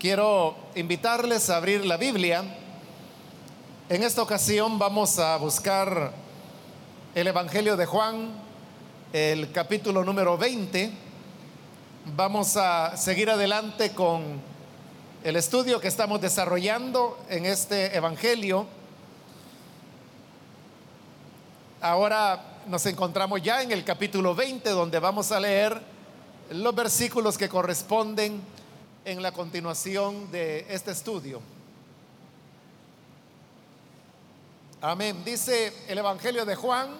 Quiero 0.00 0.56
invitarles 0.76 1.50
a 1.50 1.58
abrir 1.58 1.84
la 1.84 1.98
Biblia. 1.98 2.42
En 3.90 4.02
esta 4.02 4.22
ocasión 4.22 4.78
vamos 4.78 5.18
a 5.18 5.36
buscar 5.36 6.12
el 7.14 7.26
Evangelio 7.26 7.76
de 7.76 7.84
Juan, 7.84 8.30
el 9.12 9.52
capítulo 9.52 10.02
número 10.02 10.38
20. 10.38 10.90
Vamos 12.16 12.56
a 12.56 12.96
seguir 12.96 13.28
adelante 13.28 13.92
con 13.92 14.40
el 15.22 15.36
estudio 15.36 15.82
que 15.82 15.88
estamos 15.88 16.18
desarrollando 16.22 17.22
en 17.28 17.44
este 17.44 17.94
Evangelio. 17.94 18.64
Ahora 21.82 22.42
nos 22.68 22.86
encontramos 22.86 23.42
ya 23.42 23.60
en 23.60 23.70
el 23.70 23.84
capítulo 23.84 24.34
20 24.34 24.70
donde 24.70 24.98
vamos 24.98 25.30
a 25.30 25.38
leer 25.38 25.78
los 26.52 26.74
versículos 26.74 27.36
que 27.36 27.50
corresponden 27.50 28.40
en 29.10 29.20
la 29.20 29.32
continuación 29.32 30.30
de 30.30 30.64
este 30.68 30.92
estudio. 30.92 31.40
Amén. 34.80 35.24
Dice 35.24 35.72
el 35.88 35.98
Evangelio 35.98 36.44
de 36.44 36.54
Juan, 36.54 36.90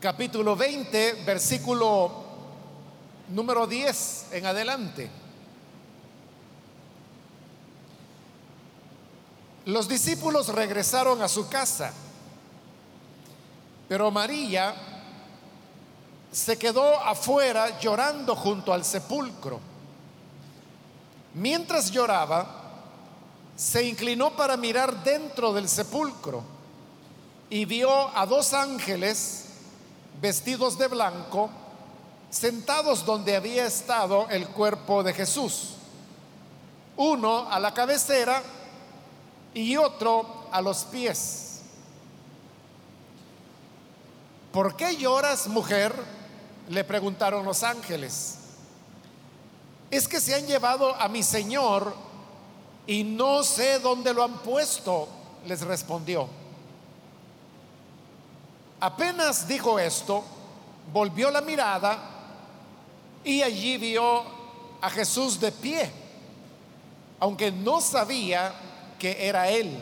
capítulo 0.00 0.54
20, 0.54 1.24
versículo 1.26 2.12
número 3.30 3.66
10 3.66 4.26
en 4.30 4.46
adelante. 4.46 5.10
Los 9.64 9.88
discípulos 9.88 10.46
regresaron 10.46 11.22
a 11.22 11.28
su 11.28 11.48
casa, 11.48 11.92
pero 13.88 14.12
María 14.12 14.76
se 16.30 16.56
quedó 16.56 17.00
afuera 17.00 17.80
llorando 17.80 18.36
junto 18.36 18.72
al 18.72 18.84
sepulcro. 18.84 19.71
Mientras 21.34 21.90
lloraba, 21.90 22.46
se 23.56 23.84
inclinó 23.84 24.36
para 24.36 24.56
mirar 24.56 25.02
dentro 25.02 25.52
del 25.52 25.68
sepulcro 25.68 26.42
y 27.48 27.64
vio 27.64 28.16
a 28.16 28.26
dos 28.26 28.52
ángeles 28.54 29.44
vestidos 30.20 30.78
de 30.78 30.88
blanco 30.88 31.50
sentados 32.30 33.04
donde 33.04 33.36
había 33.36 33.66
estado 33.66 34.26
el 34.30 34.48
cuerpo 34.48 35.02
de 35.02 35.12
Jesús, 35.12 35.74
uno 36.96 37.50
a 37.50 37.60
la 37.60 37.74
cabecera 37.74 38.42
y 39.52 39.76
otro 39.76 40.46
a 40.50 40.62
los 40.62 40.84
pies. 40.84 41.60
¿Por 44.50 44.76
qué 44.76 44.96
lloras, 44.96 45.46
mujer? 45.46 45.92
le 46.68 46.84
preguntaron 46.84 47.44
los 47.44 47.62
ángeles. 47.64 48.38
Es 49.92 50.08
que 50.08 50.20
se 50.20 50.34
han 50.34 50.46
llevado 50.46 50.94
a 50.94 51.06
mi 51.08 51.22
Señor 51.22 51.94
y 52.86 53.04
no 53.04 53.42
sé 53.42 53.78
dónde 53.78 54.14
lo 54.14 54.22
han 54.22 54.38
puesto, 54.38 55.06
les 55.44 55.60
respondió. 55.60 56.26
Apenas 58.80 59.46
dijo 59.46 59.78
esto, 59.78 60.24
volvió 60.94 61.30
la 61.30 61.42
mirada 61.42 61.98
y 63.22 63.42
allí 63.42 63.76
vio 63.76 64.24
a 64.80 64.88
Jesús 64.88 65.38
de 65.38 65.52
pie, 65.52 65.90
aunque 67.20 67.52
no 67.52 67.82
sabía 67.82 68.54
que 68.98 69.28
era 69.28 69.50
él. 69.50 69.78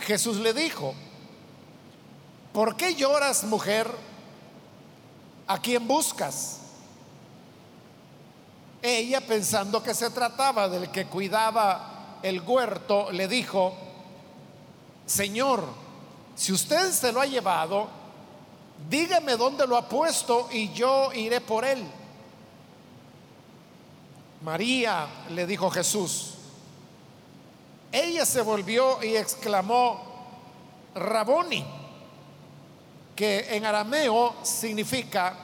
Jesús 0.00 0.38
le 0.38 0.54
dijo, 0.54 0.94
¿por 2.54 2.76
qué 2.76 2.94
lloras, 2.94 3.44
mujer? 3.44 3.94
¿A 5.46 5.60
quién 5.60 5.86
buscas? 5.86 6.63
Ella, 8.86 9.22
pensando 9.22 9.82
que 9.82 9.94
se 9.94 10.10
trataba 10.10 10.68
del 10.68 10.90
que 10.90 11.06
cuidaba 11.06 12.18
el 12.22 12.42
huerto, 12.42 13.10
le 13.10 13.26
dijo, 13.26 13.74
Señor, 15.06 15.64
si 16.36 16.52
usted 16.52 16.92
se 16.92 17.10
lo 17.10 17.22
ha 17.22 17.24
llevado, 17.24 17.88
dígame 18.90 19.38
dónde 19.38 19.66
lo 19.66 19.78
ha 19.78 19.88
puesto 19.88 20.50
y 20.52 20.70
yo 20.74 21.14
iré 21.14 21.40
por 21.40 21.64
él. 21.64 21.82
María, 24.42 25.06
le 25.30 25.46
dijo 25.46 25.70
Jesús. 25.70 26.34
Ella 27.90 28.26
se 28.26 28.42
volvió 28.42 29.02
y 29.02 29.16
exclamó, 29.16 30.02
Raboni 30.94 31.64
que 33.16 33.46
en 33.56 33.64
arameo 33.64 34.34
significa 34.42 35.34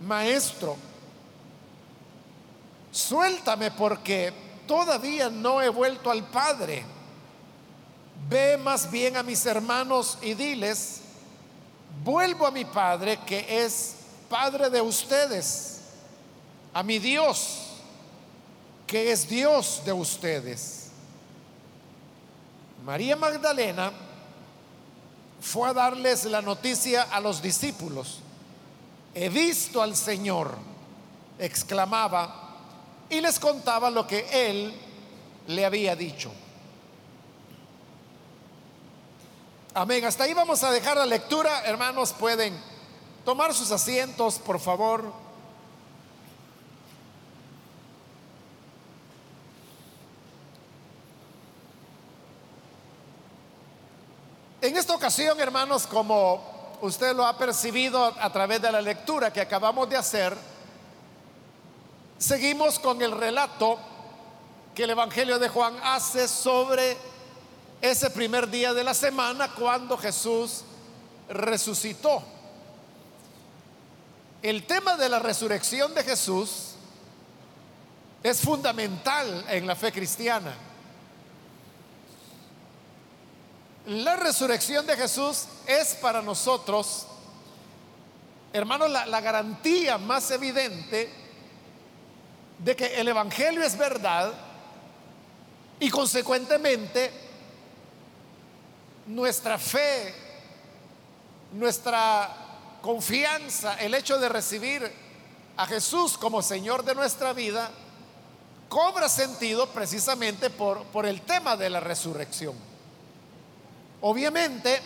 maestro. 0.00 0.87
Suéltame 2.98 3.70
porque 3.70 4.32
todavía 4.66 5.30
no 5.30 5.62
he 5.62 5.68
vuelto 5.68 6.10
al 6.10 6.24
Padre. 6.24 6.84
Ve 8.28 8.56
más 8.56 8.90
bien 8.90 9.16
a 9.16 9.22
mis 9.22 9.46
hermanos 9.46 10.18
y 10.20 10.34
diles, 10.34 11.02
vuelvo 12.02 12.44
a 12.44 12.50
mi 12.50 12.64
Padre 12.64 13.20
que 13.24 13.64
es 13.64 13.94
Padre 14.28 14.68
de 14.68 14.80
ustedes, 14.80 15.82
a 16.74 16.82
mi 16.82 16.98
Dios 16.98 17.66
que 18.84 19.12
es 19.12 19.28
Dios 19.28 19.82
de 19.84 19.92
ustedes. 19.92 20.88
María 22.84 23.14
Magdalena 23.14 23.92
fue 25.40 25.68
a 25.68 25.72
darles 25.72 26.24
la 26.24 26.42
noticia 26.42 27.02
a 27.02 27.20
los 27.20 27.40
discípulos. 27.40 28.18
He 29.14 29.28
visto 29.28 29.80
al 29.80 29.94
Señor, 29.94 30.56
exclamaba, 31.38 32.47
y 33.10 33.20
les 33.20 33.38
contaba 33.38 33.90
lo 33.90 34.06
que 34.06 34.26
él 34.32 34.74
le 35.46 35.64
había 35.64 35.96
dicho. 35.96 36.30
Amén. 39.74 40.04
Hasta 40.04 40.24
ahí 40.24 40.34
vamos 40.34 40.62
a 40.62 40.70
dejar 40.70 40.96
la 40.96 41.06
lectura. 41.06 41.62
Hermanos, 41.64 42.12
pueden 42.12 42.58
tomar 43.24 43.54
sus 43.54 43.70
asientos, 43.70 44.38
por 44.38 44.58
favor. 44.58 45.12
En 54.60 54.76
esta 54.76 54.94
ocasión, 54.94 55.38
hermanos, 55.40 55.86
como 55.86 56.76
usted 56.80 57.14
lo 57.14 57.24
ha 57.24 57.38
percibido 57.38 58.04
a 58.04 58.32
través 58.32 58.60
de 58.60 58.72
la 58.72 58.82
lectura 58.82 59.32
que 59.32 59.40
acabamos 59.40 59.88
de 59.88 59.96
hacer, 59.96 60.36
seguimos 62.18 62.78
con 62.78 63.00
el 63.00 63.12
relato 63.12 63.78
que 64.74 64.84
el 64.84 64.90
Evangelio 64.90 65.38
de 65.38 65.48
Juan 65.48 65.76
hace 65.82 66.28
sobre 66.28 66.96
ese 67.80 68.10
primer 68.10 68.50
día 68.50 68.74
de 68.74 68.84
la 68.84 68.94
semana 68.94 69.52
cuando 69.54 69.96
Jesús 69.96 70.64
resucitó. 71.28 72.22
El 74.42 74.66
tema 74.66 74.96
de 74.96 75.08
la 75.08 75.18
resurrección 75.18 75.94
de 75.94 76.04
Jesús 76.04 76.74
es 78.22 78.40
fundamental 78.40 79.44
en 79.48 79.66
la 79.66 79.76
fe 79.76 79.92
cristiana. 79.92 80.54
La 83.86 84.16
resurrección 84.16 84.86
de 84.86 84.96
Jesús 84.96 85.46
es 85.66 85.94
para 85.94 86.20
nosotros, 86.20 87.06
hermanos, 88.52 88.90
la, 88.90 89.06
la, 89.06 89.20
garantía 89.20 89.96
más 89.96 90.30
evidente 90.30 91.27
de 92.58 92.74
que 92.74 93.00
el 93.00 93.08
Evangelio 93.08 93.62
es 93.62 93.76
verdad 93.78 94.32
y 95.80 95.90
consecuentemente 95.90 97.12
nuestra 99.06 99.58
fe, 99.58 100.14
nuestra 101.52 102.30
confianza, 102.82 103.74
el 103.80 103.94
hecho 103.94 104.18
de 104.18 104.28
recibir 104.28 104.92
a 105.56 105.66
Jesús 105.66 106.18
como 106.18 106.42
Señor 106.42 106.84
de 106.84 106.94
nuestra 106.94 107.32
vida, 107.32 107.70
cobra 108.68 109.08
sentido 109.08 109.68
precisamente 109.68 110.50
por, 110.50 110.84
por 110.86 111.06
el 111.06 111.22
tema 111.22 111.56
de 111.56 111.70
la 111.70 111.80
resurrección. 111.80 112.54
Obviamente, 114.00 114.80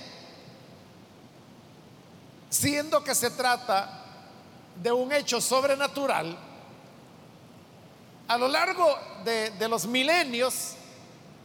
siendo 2.49 3.03
que 3.03 3.15
se 3.15 3.31
trata 3.31 4.05
de 4.83 4.93
un 4.93 5.13
hecho 5.13 5.41
sobrenatural, 5.41 6.37
a 8.29 8.39
lo 8.39 8.49
largo 8.49 8.97
de, 9.25 9.69
los 9.69 9.87
milenios, 9.87 10.75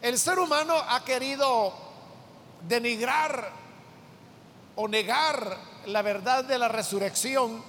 el 0.01 0.17
ser 0.17 0.39
humano 0.39 0.75
ha 0.75 1.03
querido 1.03 1.73
denigrar 2.67 3.51
o 4.75 4.87
negar 4.87 5.57
la 5.85 6.01
verdad 6.01 6.43
de 6.43 6.57
la 6.57 6.67
resurrección, 6.67 7.63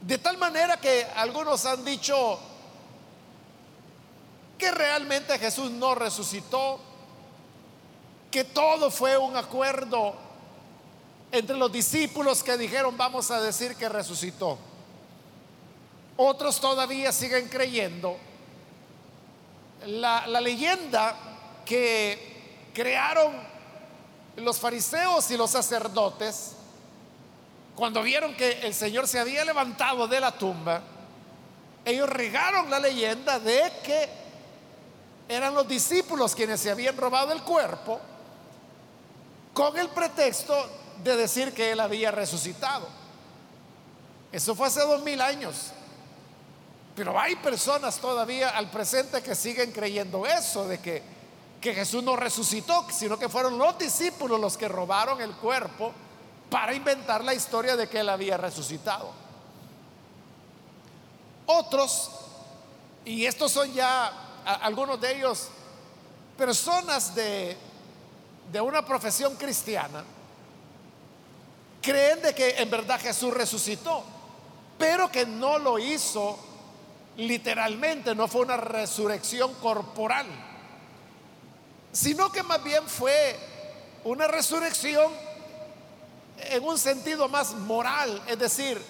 de 0.00 0.18
tal 0.18 0.38
manera 0.38 0.76
que 0.78 1.06
algunos 1.16 1.64
han 1.66 1.84
dicho 1.84 2.38
que 4.58 4.70
realmente 4.70 5.38
Jesús 5.38 5.70
no 5.70 5.94
resucitó, 5.94 6.80
que 8.30 8.44
todo 8.44 8.90
fue 8.90 9.16
un 9.16 9.36
acuerdo 9.36 10.14
entre 11.30 11.56
los 11.56 11.70
discípulos 11.70 12.42
que 12.42 12.56
dijeron 12.56 12.96
vamos 12.96 13.30
a 13.30 13.40
decir 13.40 13.76
que 13.76 13.88
resucitó. 13.88 14.58
Otros 16.16 16.60
todavía 16.60 17.10
siguen 17.12 17.48
creyendo 17.48 18.16
la, 19.86 20.26
leyenda 20.40 21.16
que 21.64 22.70
crearon 22.72 23.32
los 24.36 24.58
fariseos 24.58 25.30
y 25.30 25.36
los 25.36 25.50
sacerdotes 25.50 26.52
cuando 27.74 28.02
vieron 28.02 28.34
que 28.36 28.60
el 28.60 28.74
Señor 28.74 29.08
se 29.08 29.18
había 29.18 29.44
levantado 29.44 30.06
de 30.06 30.20
la 30.20 30.30
tumba, 30.30 30.80
ellos 31.84 32.08
regaron 32.08 32.70
la 32.70 32.78
leyenda 32.78 33.40
de 33.40 33.72
que 33.82 34.08
eran 35.28 35.54
los 35.54 35.66
discípulos 35.66 36.34
quienes 36.34 36.60
se 36.60 36.70
habían 36.70 36.96
robado 36.96 37.32
el 37.32 37.42
cuerpo 37.42 38.00
con 39.52 39.76
el 39.76 39.88
pretexto 39.88 40.54
de 41.02 41.16
decir 41.16 41.52
que 41.52 41.72
Él 41.72 41.80
había 41.80 42.12
resucitado. 42.12 42.86
Eso 44.30 44.54
fue 44.54 44.68
hace 44.68 44.80
dos 44.80 45.02
mil 45.02 45.20
años. 45.20 45.72
Pero 46.94 47.18
hay 47.18 47.34
personas 47.36 47.98
todavía 47.98 48.50
al 48.50 48.70
presente 48.70 49.22
que 49.22 49.34
siguen 49.34 49.72
creyendo 49.72 50.24
eso, 50.26 50.68
de 50.68 50.78
que, 50.78 51.02
que 51.60 51.74
Jesús 51.74 52.02
no 52.02 52.14
resucitó, 52.14 52.86
sino 52.90 53.18
que 53.18 53.28
fueron 53.28 53.58
los 53.58 53.76
discípulos 53.78 54.40
los 54.40 54.56
que 54.56 54.68
robaron 54.68 55.20
el 55.20 55.32
cuerpo 55.32 55.92
para 56.50 56.72
inventar 56.72 57.24
la 57.24 57.34
historia 57.34 57.76
de 57.76 57.88
que 57.88 57.98
Él 57.98 58.08
había 58.08 58.36
resucitado. 58.36 59.10
Otros, 61.46 62.10
y 63.04 63.26
estos 63.26 63.50
son 63.50 63.72
ya 63.72 64.12
algunos 64.62 65.00
de 65.00 65.16
ellos 65.16 65.48
personas 66.38 67.14
de, 67.14 67.56
de 68.52 68.60
una 68.60 68.84
profesión 68.84 69.34
cristiana, 69.34 70.04
creen 71.82 72.22
de 72.22 72.34
que 72.34 72.50
en 72.50 72.70
verdad 72.70 73.00
Jesús 73.00 73.34
resucitó, 73.34 74.04
pero 74.78 75.10
que 75.10 75.26
no 75.26 75.58
lo 75.58 75.78
hizo 75.78 76.38
literalmente, 77.16 78.14
no 78.14 78.28
fue 78.28 78.42
una 78.42 78.56
resurrección 78.56 79.54
corporal, 79.54 80.26
sino 81.92 82.30
que 82.32 82.42
más 82.42 82.62
bien 82.62 82.82
fue 82.86 83.36
una 84.04 84.26
resurrección 84.26 85.12
en 86.36 86.64
un 86.64 86.78
sentido 86.78 87.28
más 87.28 87.54
moral, 87.54 88.22
es 88.26 88.38
decir, 88.38 88.80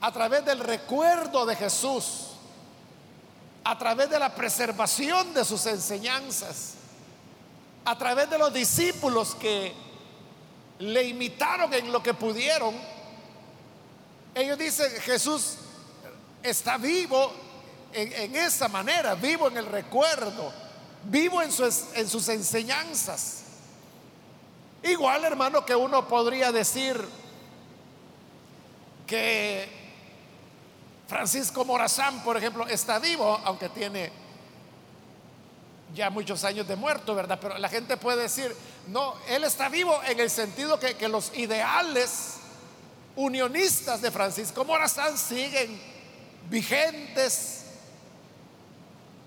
a 0.00 0.12
través 0.12 0.44
del 0.44 0.60
recuerdo 0.60 1.44
de 1.44 1.56
Jesús, 1.56 2.28
a 3.64 3.76
través 3.76 4.08
de 4.08 4.18
la 4.18 4.34
preservación 4.34 5.34
de 5.34 5.44
sus 5.44 5.66
enseñanzas, 5.66 6.74
a 7.84 7.98
través 7.98 8.30
de 8.30 8.38
los 8.38 8.52
discípulos 8.52 9.34
que 9.34 9.72
le 10.78 11.02
imitaron 11.04 11.72
en 11.74 11.92
lo 11.92 12.02
que 12.02 12.14
pudieron, 12.14 12.74
ellos 14.34 14.56
dicen, 14.56 14.90
Jesús 15.02 15.56
está 16.42 16.76
vivo 16.78 17.32
en, 17.92 18.36
esa 18.36 18.68
manera, 18.68 19.14
vivo 19.14 19.48
en 19.48 19.56
el 19.56 19.66
recuerdo, 19.66 20.52
vivo 21.04 21.42
en, 21.42 21.50
sus 21.50 22.28
enseñanzas. 22.28 23.42
Igual, 24.82 25.24
hermano, 25.24 25.64
que 25.64 25.74
uno 25.74 26.06
podría 26.06 26.52
decir 26.52 27.02
que 29.06 29.68
Francisco 31.08 31.64
Morazán, 31.64 32.22
por 32.22 32.36
ejemplo, 32.36 32.66
está 32.66 32.98
vivo, 32.98 33.40
aunque 33.44 33.70
tiene 33.70 34.12
ya 35.94 36.10
muchos 36.10 36.44
años 36.44 36.68
de 36.68 36.76
muerto, 36.76 37.14
¿verdad? 37.14 37.38
Pero 37.40 37.56
la 37.58 37.68
gente 37.68 37.96
puede 37.96 38.22
decir, 38.22 38.54
no, 38.88 39.14
él 39.28 39.42
está 39.44 39.70
vivo 39.70 39.98
en 40.06 40.20
el 40.20 40.28
sentido 40.28 40.78
que 40.78 41.08
los 41.08 41.36
ideales 41.36 42.34
unionistas 43.16 44.00
de 44.00 44.10
Francisco 44.12 44.64
Morazán 44.64 45.18
siguen 45.18 45.97
vigentes. 46.48 47.64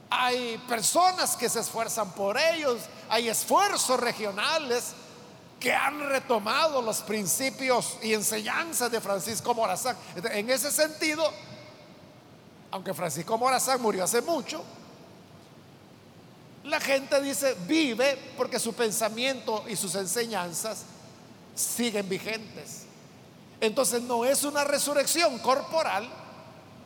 Hay 0.10 0.58
personas 0.68 1.36
que 1.38 1.48
se 1.48 1.62
esfuerzan 1.62 2.12
por 2.12 2.38
ellos, 2.38 2.82
hay 3.10 3.30
esfuerzos 3.30 4.00
regionales 4.00 4.94
que 5.60 5.74
han 5.74 6.00
retomado 6.10 6.82
los 6.82 7.02
principios 7.02 7.98
y 8.02 8.14
enseñanzas 8.14 8.92
de 8.92 9.00
Francisco 9.00 9.54
Morazán. 9.54 9.96
En 10.32 10.50
ese 10.50 10.72
sentido, 10.72 11.32
aunque 12.72 12.94
Francisco 12.94 13.38
Morazán 13.38 13.82
murió 13.82 14.04
hace 14.04 14.22
mucho, 14.22 14.64
la 16.64 16.80
gente 16.80 17.22
dice 17.22 17.56
vive 17.68 18.18
porque 18.38 18.60
su 18.60 18.74
pensamiento 18.74 19.64
y 19.68 19.76
sus 19.76 19.96
enseñanzas 19.96 20.84
siguen 21.56 22.10
vigentes. 22.10 22.86
Entonces 23.60 24.02
no 24.02 24.26
es 24.26 24.44
una 24.44 24.64
resurrección 24.64 25.38
corporal, 25.40 26.10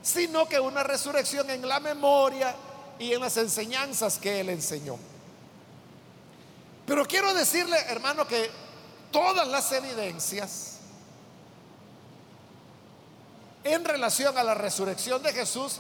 sino 0.06 0.48
que 0.48 0.60
una 0.60 0.84
resurrección 0.84 1.50
en 1.50 1.68
la 1.68 1.80
memoria 1.80 2.56
y 3.00 3.12
en 3.12 3.22
las 3.22 3.38
enseñanzas 3.38 4.20
que 4.20 4.40
él 4.40 4.50
enseñó. 4.50 5.00
Pero 6.86 7.04
quiero 7.06 7.34
decirle, 7.34 7.76
hermano, 7.88 8.28
que 8.28 8.52
todas 9.12 9.48
las 9.48 9.72
evidencias 9.72 10.78
en 13.64 13.84
relación 13.84 14.38
a 14.38 14.44
la 14.44 14.54
resurrección 14.54 15.24
de 15.24 15.34
Jesús 15.34 15.80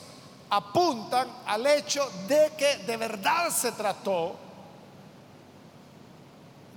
apuntan 0.49 1.29
al 1.45 1.67
hecho 1.67 2.09
de 2.27 2.51
que 2.57 2.77
de 2.77 2.97
verdad 2.97 3.51
se 3.51 3.73
trató 3.73 4.37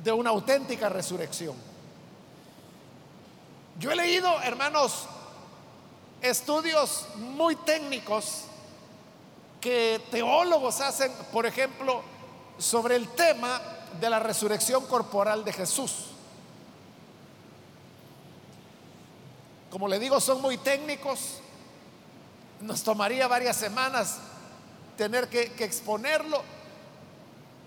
de 0.05 0.12
una 0.12 0.29
auténtica 0.31 0.91
resurrección. 0.91 1.56
Yo 3.79 3.91
he 3.91 3.97
leído, 3.97 4.39
hermanos, 4.43 5.06
estudios 6.23 7.06
muy 7.17 7.56
técnicos 7.56 8.43
que 9.61 10.00
teólogos 10.11 10.81
hacen, 10.81 11.12
por 11.32 11.47
ejemplo, 11.47 12.03
sobre 12.59 12.97
el 12.97 13.09
tema 13.09 13.61
de 14.00 14.11
la 14.11 14.19
resurrección 14.19 14.87
corporal 14.87 15.44
de 15.44 15.53
Jesús. 15.53 16.06
Como 19.70 19.87
le 19.88 19.99
digo, 19.99 20.20
son 20.20 20.41
muy 20.41 20.56
técnicos. 20.59 21.41
Nos 22.61 22.82
tomaría 22.82 23.29
varias 23.29 23.56
semanas 23.56 24.19
tener 24.97 25.29
que, 25.29 25.53
exponerlo. 25.64 26.43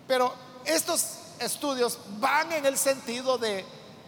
Pero 0.07 0.33
estos 0.65 1.17
estudios 1.39 1.99
van 2.19 2.51
en 2.51 2.65
el 2.65 2.77
sentido 2.77 3.37
de 3.37 3.65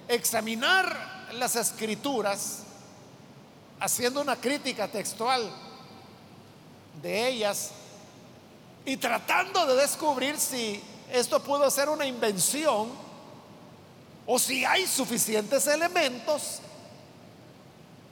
examinar 0.08 1.28
las 1.34 1.56
escrituras, 1.56 2.63
haciendo 3.84 4.22
una 4.22 4.38
crítica 4.38 4.88
textual 4.88 5.52
de 7.02 7.28
ellas 7.28 7.72
y 8.86 8.96
tratando 8.96 9.66
de 9.66 9.76
descubrir 9.76 10.40
si 10.40 10.82
esto 11.12 11.44
pudo 11.44 11.70
ser 11.70 11.90
una 11.90 12.06
invención 12.06 12.90
o 14.26 14.40
si 14.40 14.64
hay 14.64 14.88
suficientes 14.88 15.68
elementos 15.68 16.60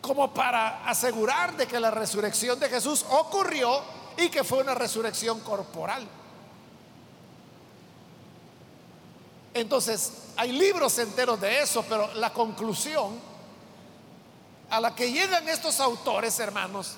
como 0.01 0.33
para 0.33 0.85
asegurar 0.85 1.55
de 1.55 1.65
que 1.65 1.79
la 1.79 1.89
resurrección 1.89 2.59
de 2.59 2.67
Jesús 2.67 3.05
ocurrió 3.09 3.81
y 4.17 4.27
que 4.27 4.43
fue 4.43 4.59
una 4.59 4.75
resurrección 4.75 5.39
corporal. 5.39 6.05
Entonces, 9.53 10.11
hay 10.35 10.51
libros 10.51 10.97
enteros 10.99 11.39
de 11.39 11.61
eso, 11.61 11.85
pero 11.87 12.13
la 12.15 12.33
conclusión 12.33 13.30
a 14.71 14.79
la 14.79 14.95
que 14.95 15.11
llegan 15.11 15.47
estos 15.49 15.81
autores, 15.81 16.39
hermanos, 16.39 16.93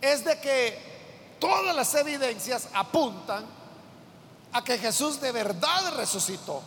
es 0.00 0.24
de 0.24 0.40
que 0.40 0.78
todas 1.40 1.74
las 1.74 1.92
evidencias 1.96 2.68
apuntan 2.72 3.44
a 4.52 4.62
que 4.62 4.78
Jesús 4.78 5.20
de 5.20 5.32
verdad 5.32 5.96
resucitó 5.96 6.62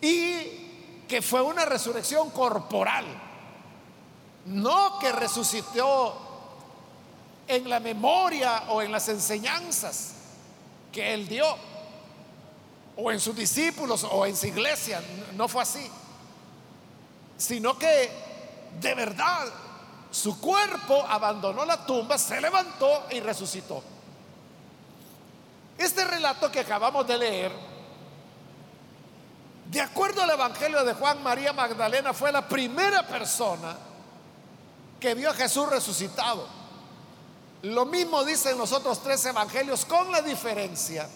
y 0.00 1.04
que 1.06 1.20
fue 1.20 1.42
una 1.42 1.66
resurrección 1.66 2.30
corporal. 2.30 3.04
No 4.46 4.98
que 4.98 5.12
resucitó 5.12 6.16
en 7.46 7.68
la 7.68 7.78
memoria 7.78 8.64
o 8.70 8.80
en 8.80 8.90
las 8.90 9.06
enseñanzas 9.10 10.12
que 10.90 11.12
él 11.12 11.28
dio, 11.28 11.44
o 12.96 13.12
en 13.12 13.20
sus 13.20 13.36
discípulos 13.36 14.02
o 14.10 14.24
en 14.24 14.34
su 14.34 14.46
iglesia. 14.46 15.02
No 15.34 15.46
fue 15.46 15.62
así. 15.62 15.86
Sino 17.36 17.78
que 17.78 18.29
de 18.78 18.94
verdad 18.94 19.48
su 20.10 20.40
cuerpo 20.40 21.04
abandonó 21.08 21.64
la 21.64 21.86
tumba, 21.86 22.18
se 22.18 22.40
levantó 22.40 23.06
y 23.10 23.20
resucitó. 23.20 23.82
Este 25.78 26.04
relato 26.04 26.50
que 26.50 26.60
acabamos 26.60 27.06
de 27.06 27.16
leer, 27.16 27.52
de 29.70 29.80
acuerdo 29.80 30.22
al 30.22 30.30
Evangelio 30.30 30.84
de 30.84 30.94
Juan, 30.94 31.22
María 31.22 31.52
Magdalena 31.52 32.12
fue 32.12 32.32
la 32.32 32.46
primera 32.46 33.06
persona 33.06 33.76
que 34.98 35.14
vio 35.14 35.30
a 35.30 35.34
Jesús 35.34 35.68
resucitado. 35.68 36.46
Lo 37.62 37.86
mismo 37.86 38.24
dicen 38.24 38.58
los 38.58 38.72
otros 38.72 39.02
tres 39.02 39.24
evangelios 39.26 39.84
con 39.84 40.10
la 40.10 40.22
diferencia 40.22 41.08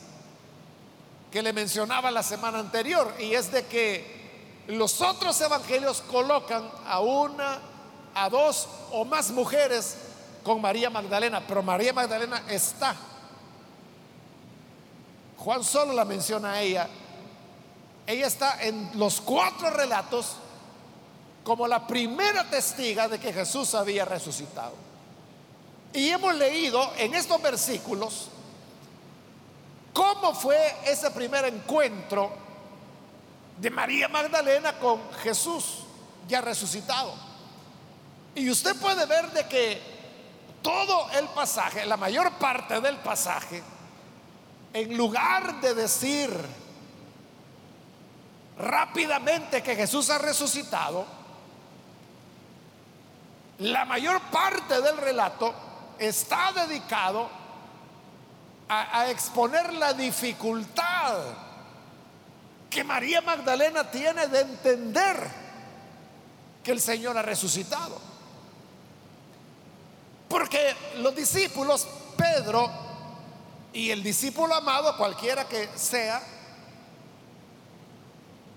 que 1.32 1.42
le 1.42 1.52
mencionaba 1.52 2.10
la 2.10 2.22
semana 2.22 2.60
anterior 2.60 3.12
y 3.18 3.34
es 3.34 3.50
de 3.50 3.66
que 3.66 4.23
los 4.68 5.00
otros 5.00 5.40
evangelios 5.40 6.02
colocan 6.02 6.70
a 6.86 7.00
una, 7.00 7.58
a 8.14 8.28
dos 8.28 8.68
o 8.92 9.04
más 9.04 9.30
mujeres 9.30 9.96
con 10.42 10.60
María 10.60 10.90
Magdalena, 10.90 11.42
pero 11.46 11.62
María 11.62 11.92
Magdalena 11.92 12.42
está. 12.48 12.94
Juan 15.38 15.62
solo 15.64 15.92
la 15.92 16.04
menciona 16.04 16.52
a 16.52 16.60
ella. 16.62 16.88
Ella 18.06 18.26
está 18.26 18.62
en 18.62 18.90
los 18.94 19.20
cuatro 19.20 19.70
relatos 19.70 20.36
como 21.42 21.66
la 21.68 21.86
primera 21.86 22.44
testiga 22.44 23.08
de 23.08 23.18
que 23.18 23.32
Jesús 23.32 23.74
había 23.74 24.04
resucitado. 24.04 24.74
Y 25.92 26.08
hemos 26.08 26.34
leído 26.34 26.92
en 26.96 27.14
estos 27.14 27.40
versículos 27.40 28.28
cómo 29.92 30.34
fue 30.34 30.58
ese 30.86 31.10
primer 31.10 31.44
encuentro 31.44 32.43
de 33.58 33.70
María 33.70 34.08
Magdalena 34.08 34.78
con 34.78 35.00
Jesús 35.22 35.84
ya 36.28 36.40
resucitado. 36.40 37.14
Y 38.34 38.50
usted 38.50 38.74
puede 38.76 39.06
ver 39.06 39.30
de 39.30 39.46
que 39.46 39.80
todo 40.62 41.10
el 41.10 41.28
pasaje, 41.28 41.84
la 41.84 41.96
mayor 41.96 42.32
parte 42.32 42.80
del 42.80 42.96
pasaje, 42.96 43.62
en 44.72 44.96
lugar 44.96 45.60
de 45.60 45.74
decir 45.74 46.30
rápidamente 48.58 49.62
que 49.62 49.76
Jesús 49.76 50.10
ha 50.10 50.18
resucitado, 50.18 51.06
la 53.58 53.84
mayor 53.84 54.20
parte 54.32 54.80
del 54.80 54.96
relato 54.96 55.54
está 55.98 56.52
dedicado 56.52 57.28
a, 58.68 59.08
exponer 59.10 59.72
la 59.74 59.92
dificultad 59.92 61.18
que 62.74 62.82
María 62.82 63.20
Magdalena 63.20 63.88
tiene 63.88 64.26
de 64.26 64.40
entender 64.40 65.16
que 66.64 66.72
el 66.72 66.80
Señor 66.80 67.16
ha 67.16 67.22
resucitado. 67.22 67.96
Porque 70.28 70.74
los 70.96 71.14
discípulos, 71.14 71.86
Pedro 72.16 72.68
y 73.72 73.90
el 73.90 74.02
discípulo 74.02 74.56
amado, 74.56 74.96
cualquiera 74.96 75.46
que 75.46 75.68
sea, 75.76 76.20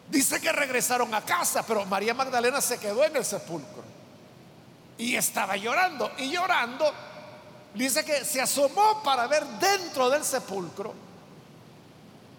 dice 0.10 0.42
que 0.42 0.52
regresaron 0.52 1.14
a 1.14 1.24
casa, 1.24 1.64
pero 1.64 1.86
María 1.86 2.16
Magdalena 2.16 2.60
se 2.60 2.80
quedó 2.80 3.04
en 3.04 3.16
el 3.16 3.24
sepulcro 3.24 3.84
y 4.98 5.16
estaba 5.16 5.58
llorando. 5.58 6.12
Y 6.18 6.32
llorando, 6.32 6.92
dice 7.76 8.04
que 8.04 8.26
se 8.26 8.42
asomó 8.42 9.04
para 9.04 9.28
ver 9.28 9.46
dentro 9.46 10.10
del 10.10 10.24
sepulcro 10.24 10.92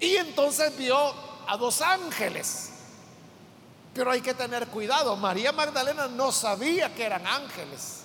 y 0.00 0.16
entonces 0.16 0.76
vio 0.76 1.27
a 1.48 1.56
dos 1.56 1.80
ángeles. 1.80 2.70
Pero 3.94 4.10
hay 4.10 4.20
que 4.20 4.34
tener 4.34 4.68
cuidado, 4.68 5.16
María 5.16 5.50
Magdalena 5.50 6.06
no 6.06 6.30
sabía 6.30 6.94
que 6.94 7.04
eran 7.04 7.26
ángeles. 7.26 8.02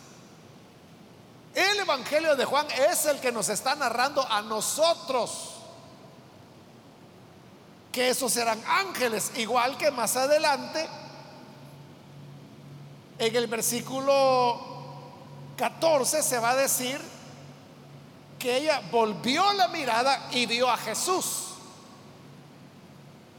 El 1.54 1.80
Evangelio 1.80 2.36
de 2.36 2.46
Juan 2.46 2.66
es 2.90 3.06
el 3.06 3.20
que 3.20 3.32
nos 3.32 3.50
está 3.50 3.76
narrando 3.76 4.26
a 4.28 4.42
nosotros 4.42 5.50
que 7.92 8.10
esos 8.10 8.36
eran 8.38 8.60
ángeles, 8.66 9.32
igual 9.36 9.78
que 9.78 9.92
más 9.92 10.16
adelante 10.16 10.90
en 13.20 13.36
el 13.36 13.46
versículo 13.46 14.60
14 15.56 16.24
se 16.24 16.40
va 16.40 16.52
a 16.52 16.56
decir 16.56 17.00
que 18.40 18.58
ella 18.58 18.82
volvió 18.92 19.54
la 19.54 19.68
mirada 19.68 20.30
y 20.32 20.48
vio 20.48 20.70
a 20.70 20.78
Jesús. 20.78 21.43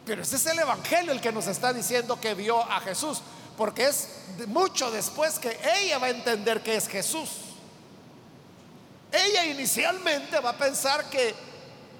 Pero 0.04 0.22
ese 0.22 0.36
es 0.36 0.46
el 0.46 0.58
Evangelio 0.58 1.12
el 1.12 1.20
que 1.20 1.32
nos 1.32 1.46
está 1.46 1.72
diciendo 1.72 2.20
que 2.20 2.34
vio 2.34 2.60
a 2.60 2.80
Jesús, 2.80 3.22
porque 3.56 3.86
es 3.86 4.08
mucho 4.48 4.90
después 4.90 5.38
que 5.38 5.58
ella 5.80 5.98
va 5.98 6.08
a 6.08 6.10
entender 6.10 6.62
que 6.62 6.76
es 6.76 6.88
Jesús. 6.88 7.30
Ella 9.10 9.46
inicialmente 9.46 10.40
va 10.40 10.50
a 10.50 10.58
pensar 10.58 11.08
que 11.08 11.34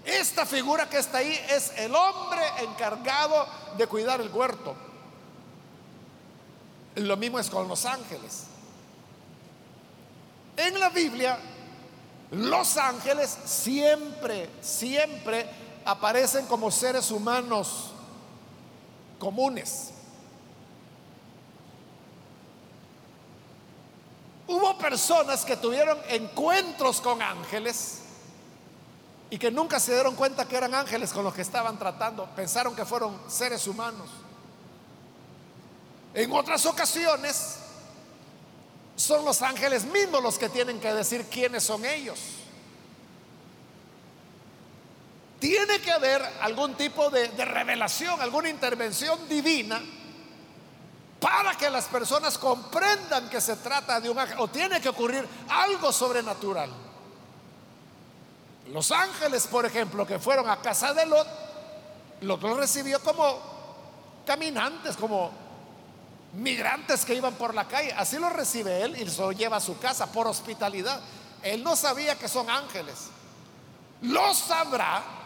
esta 0.04 0.44
figura 0.44 0.88
que 0.88 0.99
está 0.99 1.18
ahí 1.18 1.38
es 1.49 1.73
el 1.76 1.94
hombre 1.94 2.42
encargado 2.58 3.46
de 3.78 3.87
cuidar 3.87 4.20
el 4.20 4.28
huerto. 4.28 4.76
Lo 6.96 7.16
mismo 7.16 7.38
es 7.38 7.49
con 7.49 7.66
los 7.68 7.87
ángeles. 7.87 8.44
En 10.56 10.78
la 10.78 10.90
Biblia, 10.90 11.38
los 12.32 12.76
ángeles 12.76 13.37
siempre, 13.44 14.50
siempre 14.61 15.49
aparecen 15.84 16.46
como 16.46 16.70
seres 16.70 17.11
humanos 17.11 17.94
comunes. 19.25 19.88
Hubo 24.47 24.76
personas 24.76 25.47
que 25.47 25.57
tuvieron 25.57 25.99
encuentros 26.11 27.00
con 27.00 27.23
ángeles 27.23 28.00
y 29.31 29.38
que 29.38 29.50
nunca 29.50 29.81
se 29.81 29.95
dieron 29.95 30.14
cuenta 30.14 30.47
que 30.47 30.57
eran 30.57 30.75
ángeles 30.75 31.11
con 31.11 31.25
los 31.25 31.33
que 31.33 31.40
estaban 31.40 31.78
tratando. 31.78 32.26
Pensaron 32.37 32.76
que 32.76 32.85
fueron 32.85 33.19
seres 33.26 33.66
humanos. 33.66 34.11
En 36.12 36.31
otras 36.31 36.66
ocasiones 36.66 37.57
son 38.95 39.25
los 39.25 39.40
ángeles 39.40 39.87
mismos 39.87 40.23
los 40.23 40.38
que 40.38 40.50
tienen 40.50 40.78
que 40.78 40.93
decir 40.93 41.25
quiénes 41.31 41.64
son 41.64 41.83
ellos. 41.87 42.19
Tiene 45.45 45.79
que 45.79 45.93
haber 45.93 46.23
algún 46.41 46.73
tipo 46.73 47.11
de, 47.11 47.29
revelación, 47.45 48.19
alguna 48.19 48.49
intervención 48.49 49.29
divina 49.29 49.79
para 51.21 51.55
que 51.55 51.69
las 51.69 51.85
personas 51.85 52.39
comprendan 52.39 53.29
que 53.29 53.43
se 53.43 53.57
trata 53.57 54.01
de 54.01 54.09
un 54.09 54.19
ángel 54.19 54.39
o 54.39 54.49
tiene 54.49 54.81
que 54.81 54.89
ocurrir 54.89 55.29
algo 55.51 55.93
sobrenatural. 55.93 56.71
Los 58.69 58.91
ángeles, 58.91 59.47
por 59.47 59.67
ejemplo, 59.67 60.07
que 60.07 60.19
fueron 60.19 60.49
a 60.49 60.63
casa 60.63 60.95
de 60.95 61.05
Lot, 61.05 61.29
Lot 62.23 62.41
los 62.41 62.57
recibió 62.57 62.99
como 63.03 63.39
caminantes, 64.25 64.97
como 64.97 65.31
migrantes 66.33 67.05
que 67.05 67.17
iban 67.17 67.35
por 67.35 67.55
la 67.55 67.69
calle. 67.69 67.93
Así 67.93 68.19
lo 68.19 68.31
recibe 68.31 68.81
él 68.81 68.97
y 68.99 69.05
lo 69.19 69.31
lleva 69.31 69.59
a 69.59 69.61
su 69.61 69.79
casa 69.79 70.11
por 70.11 70.27
hospitalidad. 70.27 71.03
Él 71.43 71.63
no 71.63 71.77
sabía 71.77 72.19
que 72.19 72.29
son 72.29 72.49
ángeles. 72.49 73.09
Lo 74.01 74.33
sabrá 74.33 75.21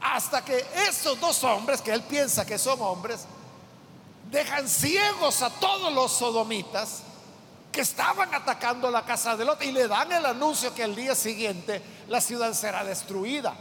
hasta 0.00 0.44
que 0.44 0.64
esos 0.88 1.20
dos 1.20 1.42
hombres, 1.44 1.82
que 1.82 1.92
él 1.92 2.02
piensa 2.02 2.46
que 2.46 2.58
son 2.58 2.80
hombres, 2.80 3.26
dejan 4.30 4.68
ciegos 4.68 5.42
a 5.42 5.50
todos 5.50 5.92
los 5.92 6.12
sodomitas 6.12 7.02
que 7.70 7.82
estaban 7.82 8.34
atacando 8.34 8.90
la 8.90 9.04
casa 9.04 9.36
de 9.36 9.44
Lot 9.44 9.62
y 9.62 9.72
le 9.72 9.86
dan 9.86 10.10
el 10.12 10.26
anuncio 10.26 10.74
que 10.74 10.82
el 10.82 10.96
día 10.96 11.14
siguiente 11.14 11.82
la 12.08 12.20
ciudad 12.20 12.52
será 12.52 12.84
destruida. 12.84 13.54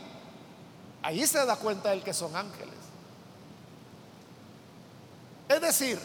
Ahí 1.02 1.26
se 1.28 1.46
da 1.46 1.56
cuenta 1.56 1.94
él 1.94 2.04
que 2.04 2.14
son 2.14 2.36
ángeles. 2.36 2.76
Es 5.48 5.62
decir, 5.62 6.00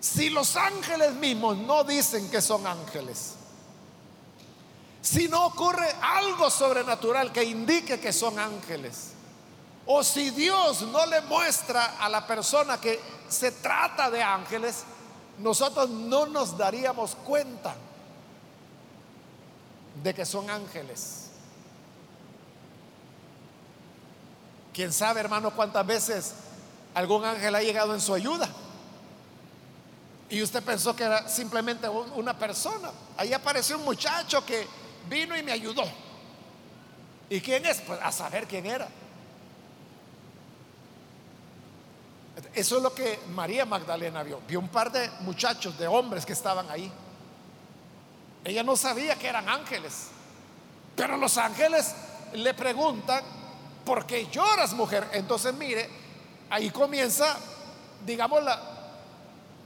si 0.00 0.30
los 0.30 0.56
ángeles 0.56 1.14
mismos 1.14 1.56
no 1.58 1.84
dicen 1.84 2.30
que 2.30 2.40
son 2.40 2.66
ángeles, 2.66 3.34
si 5.02 5.28
no 5.28 5.46
ocurre 5.46 5.94
algo 6.00 6.48
sobrenatural 6.48 7.30
que 7.32 7.44
indique 7.44 8.00
que 8.00 8.12
son 8.12 8.38
ángeles, 8.38 9.12
o 9.84 10.02
si 10.02 10.30
Dios 10.30 10.82
no 10.82 11.04
le 11.06 11.20
muestra 11.22 11.96
a 11.98 12.08
la 12.08 12.26
persona 12.26 12.80
que 12.80 12.98
se 13.28 13.52
trata 13.52 14.10
de 14.10 14.22
ángeles, 14.22 14.84
nosotros 15.38 15.90
no 15.90 16.26
nos 16.26 16.56
daríamos 16.56 17.16
cuenta 17.16 17.74
de 20.02 20.14
que 20.14 20.24
son 20.24 20.48
ángeles. 20.48 21.26
¿Quién 24.72 24.92
sabe, 24.92 25.20
hermano, 25.20 25.50
cuántas 25.50 25.86
veces 25.86 26.34
algún 26.94 27.24
ángel 27.24 27.54
ha 27.54 27.62
llegado 27.62 27.94
en 27.94 28.00
su 28.00 28.14
ayuda. 28.14 28.48
Y 30.28 30.42
usted 30.42 30.62
pensó 30.62 30.96
que 30.96 31.04
era 31.04 31.28
simplemente 31.28 31.88
una 31.88 32.38
persona. 32.38 32.90
Ahí 33.16 33.32
apareció 33.32 33.78
un 33.78 33.84
muchacho 33.84 34.44
que 34.44 34.66
vino 35.08 35.36
y 35.36 35.42
me 35.42 35.52
ayudó. 35.52 35.84
¿Y 37.30 37.40
quién 37.40 37.64
es? 37.66 37.80
Pues 37.80 37.98
a 38.02 38.12
saber 38.12 38.46
quién 38.46 38.66
era. 38.66 38.88
Eso 42.54 42.76
es 42.76 42.82
lo 42.82 42.94
que 42.94 43.18
María 43.34 43.64
Magdalena 43.64 44.22
vio. 44.22 44.40
Vio 44.46 44.58
un 44.58 44.68
par 44.68 44.92
de 44.92 45.08
muchachos, 45.20 45.78
de 45.78 45.86
hombres 45.86 46.26
que 46.26 46.32
estaban 46.32 46.70
ahí. 46.70 46.90
Ella 48.44 48.62
no 48.62 48.76
sabía 48.76 49.16
que 49.16 49.28
eran 49.28 49.48
ángeles. 49.48 50.08
Pero 50.96 51.16
los 51.16 51.38
ángeles 51.38 51.94
le 52.34 52.54
preguntan, 52.54 53.22
¿por 53.84 54.06
qué 54.06 54.26
lloras, 54.26 54.74
mujer? 54.74 55.08
Entonces 55.12 55.54
mire, 55.54 55.88
ahí 56.50 56.70
comienza, 56.70 57.38
digamos, 58.04 58.42
la, 58.42 58.60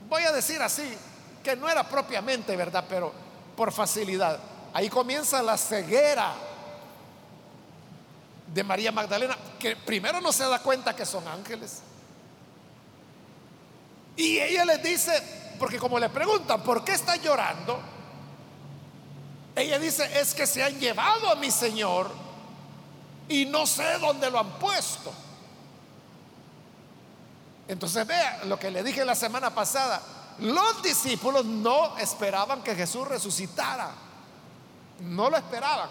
voy 0.07 0.23
a 0.23 0.31
decir 0.31 0.61
así, 0.61 0.97
que 1.43 1.55
no 1.55 1.69
era 1.69 1.83
propiamente 1.87 2.55
verdad, 2.55 2.85
pero 2.87 3.11
por 3.55 3.71
facilidad. 3.71 4.39
Ahí 4.73 4.89
comienza 4.89 5.41
la 5.41 5.57
ceguera 5.57 6.33
de 8.53 8.63
María 8.63 8.91
Magdalena, 8.91 9.37
que 9.59 9.75
primero 9.75 10.21
no 10.21 10.31
se 10.31 10.43
da 10.47 10.59
cuenta 10.59 10.95
que 10.95 11.05
son 11.05 11.27
ángeles. 11.27 11.81
Y 14.15 14.39
ella 14.39 14.65
les 14.65 14.81
dice, 14.81 15.55
porque 15.59 15.77
como 15.77 15.99
le 15.99 16.09
preguntan, 16.09 16.63
¿por 16.63 16.83
qué 16.83 16.93
está 16.93 17.15
llorando? 17.17 17.79
Ella 19.55 19.79
dice, 19.79 20.19
es 20.19 20.33
que 20.33 20.47
se 20.47 20.63
han 20.63 20.79
llevado 20.79 21.29
a 21.29 21.35
mi 21.35 21.51
Señor 21.51 22.11
y 23.29 23.45
no 23.45 23.65
sé 23.65 23.97
dónde 23.99 24.29
lo 24.29 24.39
han 24.39 24.51
puesto. 24.59 25.11
Entonces 27.67 28.07
vea 28.07 28.43
lo 28.45 28.57
que 28.57 28.71
le 28.71 28.83
dije 28.83 29.03
la 29.03 29.15
semana 29.15 29.53
pasada. 29.53 30.01
Los 30.39 30.81
discípulos 30.81 31.45
no 31.45 31.97
esperaban 31.97 32.63
que 32.63 32.75
Jesús 32.75 33.07
resucitara. 33.07 34.06
No 34.99 35.29
lo 35.29 35.37
esperaban. 35.37 35.89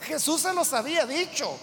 Jesús 0.00 0.40
se 0.40 0.52
los 0.52 0.72
había 0.72 1.06
dicho. 1.06 1.56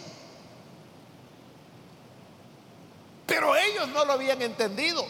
Pero 3.25 3.55
ellos 3.55 3.87
no 3.89 4.05
lo 4.05 4.13
habían 4.13 4.41
entendido. 4.41 5.05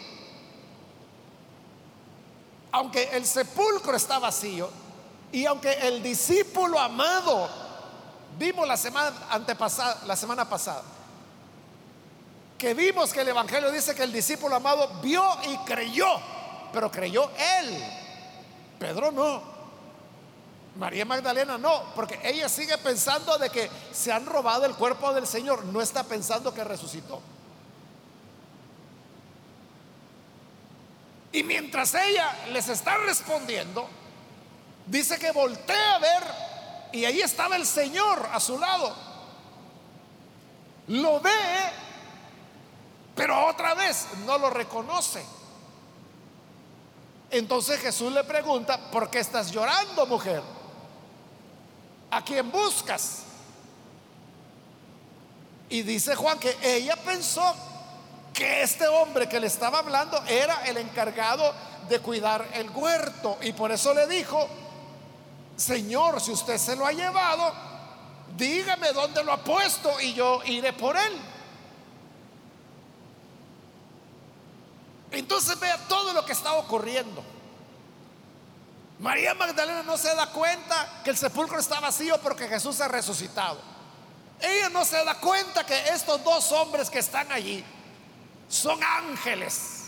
Aunque 2.72 3.10
el 3.12 3.26
sepulcro 3.26 3.96
está 3.96 4.18
vacío 4.18 4.70
y 5.30 5.44
aunque 5.46 5.72
el 5.72 6.02
discípulo 6.02 6.78
amado, 6.78 7.48
vimos 8.38 8.66
la 8.66 8.76
semana 8.76 9.12
antepasada, 9.30 10.02
la 10.06 10.16
semana 10.16 10.48
pasada, 10.48 10.82
que 12.56 12.74
vimos 12.74 13.12
que 13.12 13.20
el 13.20 13.28
Evangelio 13.28 13.70
dice 13.70 13.94
que 13.94 14.04
el 14.04 14.12
discípulo 14.12 14.56
amado 14.56 15.00
vio 15.02 15.24
y 15.50 15.56
creyó, 15.64 16.06
pero 16.72 16.90
creyó 16.90 17.30
él. 17.58 17.82
Pedro 18.78 19.10
no. 19.10 19.51
María 20.76 21.04
Magdalena 21.04 21.58
no, 21.58 21.92
porque 21.94 22.18
ella 22.22 22.48
sigue 22.48 22.78
pensando 22.78 23.36
de 23.38 23.50
que 23.50 23.70
se 23.92 24.10
han 24.10 24.26
robado 24.26 24.64
el 24.64 24.74
cuerpo 24.74 25.12
del 25.12 25.26
Señor, 25.26 25.64
no 25.66 25.80
está 25.80 26.04
pensando 26.04 26.54
que 26.54 26.64
resucitó. 26.64 27.20
Y 31.32 31.42
mientras 31.42 31.94
ella 31.94 32.46
les 32.52 32.68
está 32.68 32.98
respondiendo, 32.98 33.88
dice 34.86 35.18
que 35.18 35.32
voltea 35.32 35.94
a 35.94 35.98
ver 35.98 36.22
y 36.92 37.04
ahí 37.04 37.20
estaba 37.20 37.56
el 37.56 37.66
Señor 37.66 38.28
a 38.32 38.40
su 38.40 38.58
lado. 38.58 38.94
Lo 40.88 41.20
ve 41.20 41.30
pero 43.14 43.46
otra 43.46 43.74
vez 43.74 44.06
no 44.24 44.38
lo 44.38 44.50
reconoce. 44.50 45.24
Entonces 47.30 47.80
Jesús 47.80 48.12
le 48.12 48.24
pregunta, 48.24 48.90
¿por 48.90 49.10
qué 49.10 49.20
estás 49.20 49.50
llorando, 49.50 50.06
mujer? 50.06 50.42
¿A 52.12 52.22
quién 52.22 52.50
buscas? 52.52 53.22
Y 55.70 55.80
dice 55.80 56.14
Juan 56.14 56.38
que 56.38 56.54
ella 56.62 56.94
pensó 56.94 57.42
que 58.34 58.62
este 58.62 58.86
hombre 58.86 59.26
que 59.30 59.40
le 59.40 59.46
estaba 59.46 59.78
hablando 59.78 60.22
era 60.26 60.62
el 60.66 60.76
encargado 60.76 61.54
de 61.88 62.00
cuidar 62.00 62.46
el 62.52 62.68
huerto. 62.68 63.38
Y 63.40 63.52
por 63.52 63.72
eso 63.72 63.94
le 63.94 64.06
dijo, 64.06 64.46
Señor, 65.56 66.20
si 66.20 66.32
usted 66.32 66.58
se 66.58 66.76
lo 66.76 66.84
ha 66.84 66.92
llevado, 66.92 67.50
dígame 68.36 68.92
dónde 68.92 69.24
lo 69.24 69.32
ha 69.32 69.42
puesto 69.42 69.98
y 69.98 70.12
yo 70.12 70.42
iré 70.44 70.74
por 70.74 70.94
él. 70.94 71.18
Entonces 75.12 75.58
vea 75.58 75.78
todo 75.88 76.12
lo 76.12 76.26
que 76.26 76.32
está 76.32 76.52
ocurriendo. 76.52 77.24
María 79.02 79.34
Magdalena 79.34 79.82
no 79.82 79.98
se 79.98 80.14
da 80.14 80.28
cuenta 80.28 81.00
que 81.02 81.10
el 81.10 81.16
sepulcro 81.16 81.58
está 81.58 81.80
vacío 81.80 82.18
porque 82.22 82.46
Jesús 82.46 82.80
ha 82.80 82.86
resucitado. 82.86 83.58
Ella 84.40 84.68
no 84.68 84.84
se 84.84 85.04
da 85.04 85.16
cuenta 85.16 85.66
que 85.66 85.88
estos 85.88 86.22
dos 86.22 86.52
hombres 86.52 86.88
que 86.88 87.00
están 87.00 87.30
allí 87.32 87.64
son 88.48 88.78
ángeles. 88.80 89.86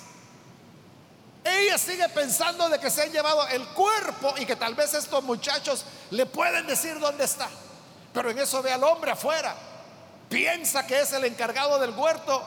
Ella 1.44 1.78
sigue 1.78 2.08
pensando 2.08 2.68
de 2.68 2.80
que 2.80 2.90
se 2.90 3.02
han 3.02 3.12
llevado 3.12 3.46
el 3.46 3.64
cuerpo 3.68 4.34
y 4.36 4.46
que 4.46 4.56
tal 4.56 4.74
vez 4.74 4.94
estos 4.94 5.22
muchachos 5.22 5.84
le 6.10 6.26
pueden 6.26 6.66
decir 6.66 6.98
dónde 6.98 7.22
está. 7.22 7.48
Pero 8.12 8.32
en 8.32 8.38
eso 8.40 8.62
ve 8.62 8.72
al 8.72 8.82
hombre 8.82 9.12
afuera. 9.12 9.54
Piensa 10.28 10.88
que 10.88 11.02
es 11.02 11.12
el 11.12 11.24
encargado 11.24 11.78
del 11.78 11.90
huerto 11.90 12.42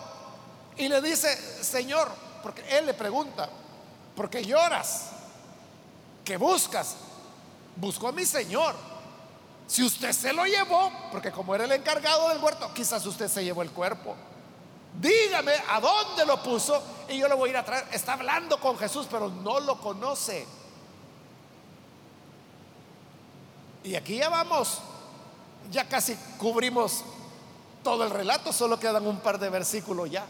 y 0.75 0.89
le 0.89 1.01
dice, 1.01 1.33
Señor, 1.63 2.11
porque 2.43 2.77
él 2.77 2.87
le 2.87 2.93
pregunta, 2.93 3.47
¿por 4.17 4.29
qué 4.29 4.43
lloras? 4.43 5.11
¿Qué 6.27 6.35
buscas? 6.35 6.97
Busco 7.77 8.05
a 8.05 8.11
mi 8.11 8.25
Señor. 8.25 8.75
Si 9.65 9.81
usted 9.81 10.11
se 10.11 10.33
lo 10.33 10.43
llevó, 10.43 10.91
porque 11.09 11.31
como 11.31 11.55
era 11.55 11.63
el 11.63 11.71
encargado 11.71 12.27
del 12.27 12.43
huerto, 12.43 12.69
quizás 12.73 13.05
usted 13.05 13.29
se 13.29 13.45
llevó 13.45 13.61
el 13.61 13.71
cuerpo. 13.71 14.13
Dígame 14.99 15.53
a 15.69 15.79
dónde 15.79 16.25
lo 16.25 16.43
puso 16.43 16.83
y 17.07 17.17
yo 17.17 17.29
lo 17.29 17.37
voy 17.37 17.47
a 17.47 17.51
ir 17.51 17.57
a 17.59 17.63
traer. 17.63 17.87
Está 17.93 18.13
hablando 18.13 18.59
con 18.59 18.77
Jesús, 18.77 19.07
pero 19.09 19.29
no 19.29 19.61
lo 19.61 19.79
conoce. 19.79 20.45
Y 23.85 23.95
aquí 23.95 24.17
ya 24.17 24.27
vamos, 24.27 24.79
ya 25.71 25.87
casi 25.87 26.13
cubrimos 26.37 27.05
todo 27.85 28.03
el 28.03 28.09
relato, 28.09 28.51
solo 28.51 28.77
quedan 28.77 29.07
un 29.07 29.21
par 29.21 29.39
de 29.39 29.49
versículos 29.49 30.11
ya. 30.11 30.25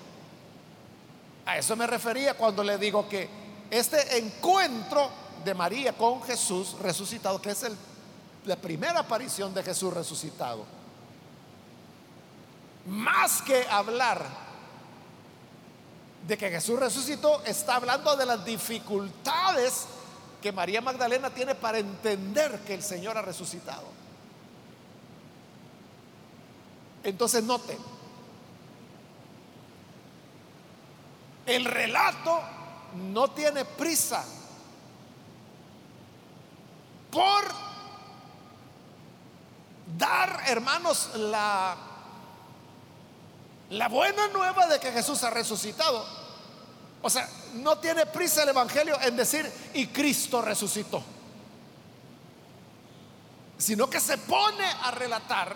A 1.47 1.57
eso 1.57 1.75
me 1.75 1.87
refería 1.87 2.35
cuando 2.35 2.63
le 2.63 2.77
digo 2.77 3.09
que 3.09 3.27
este 3.71 4.19
encuentro 4.19 5.25
de 5.43 5.53
María 5.53 5.93
con 5.93 6.21
Jesús 6.23 6.75
resucitado, 6.79 7.41
que 7.41 7.51
es 7.51 7.65
la 8.45 8.55
primera 8.55 8.99
aparición 8.99 9.53
de 9.53 9.63
Jesús 9.63 9.93
resucitado, 9.93 10.65
más 12.85 13.41
que 13.41 13.65
hablar 13.69 14.25
de 16.27 16.37
que 16.37 16.49
Jesús 16.49 16.79
resucitó, 16.79 17.43
está 17.45 17.75
hablando 17.75 18.15
de 18.15 18.25
las 18.25 18.43
dificultades 18.43 19.85
que 20.41 20.51
María 20.51 20.81
Magdalena 20.81 21.29
tiene 21.29 21.55
para 21.55 21.79
entender 21.79 22.59
que 22.61 22.73
el 22.73 22.83
Señor 22.83 23.17
ha 23.17 23.21
resucitado. 23.21 23.85
Entonces 27.03 27.43
note, 27.43 27.77
El 31.47 31.63
relato 31.63 32.41
no 33.13 33.29
tiene 33.29 33.63
prisa 33.63 34.23
por 37.11 37.45
dar, 39.97 40.43
hermanos, 40.47 41.11
la, 41.15 41.75
la 43.69 43.87
buena 43.87 44.27
nueva 44.29 44.67
de 44.67 44.79
que 44.79 44.91
Jesús 44.91 45.23
ha 45.23 45.29
resucitado. 45.29 46.05
O 47.01 47.09
sea, 47.09 47.29
no 47.55 47.77
tiene 47.77 48.05
prisa 48.05 48.43
el 48.43 48.49
Evangelio 48.49 48.99
en 49.01 49.15
decir, 49.15 49.51
y 49.73 49.87
Cristo 49.87 50.41
resucitó. 50.41 51.03
Sino 53.57 53.89
que 53.89 53.99
se 53.99 54.17
pone 54.17 54.65
a 54.83 54.91
relatar 54.91 55.55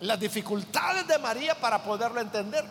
las 0.00 0.20
dificultades 0.20 1.06
de 1.06 1.18
María 1.18 1.58
para 1.58 1.82
poderlo 1.82 2.20
entender 2.20 2.64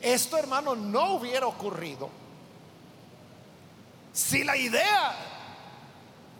esto, 0.00 0.38
hermano, 0.38 0.74
no 0.74 1.14
hubiera 1.14 1.46
ocurrido 1.46 2.08
si 4.16 4.42
la 4.44 4.56
idea 4.56 5.14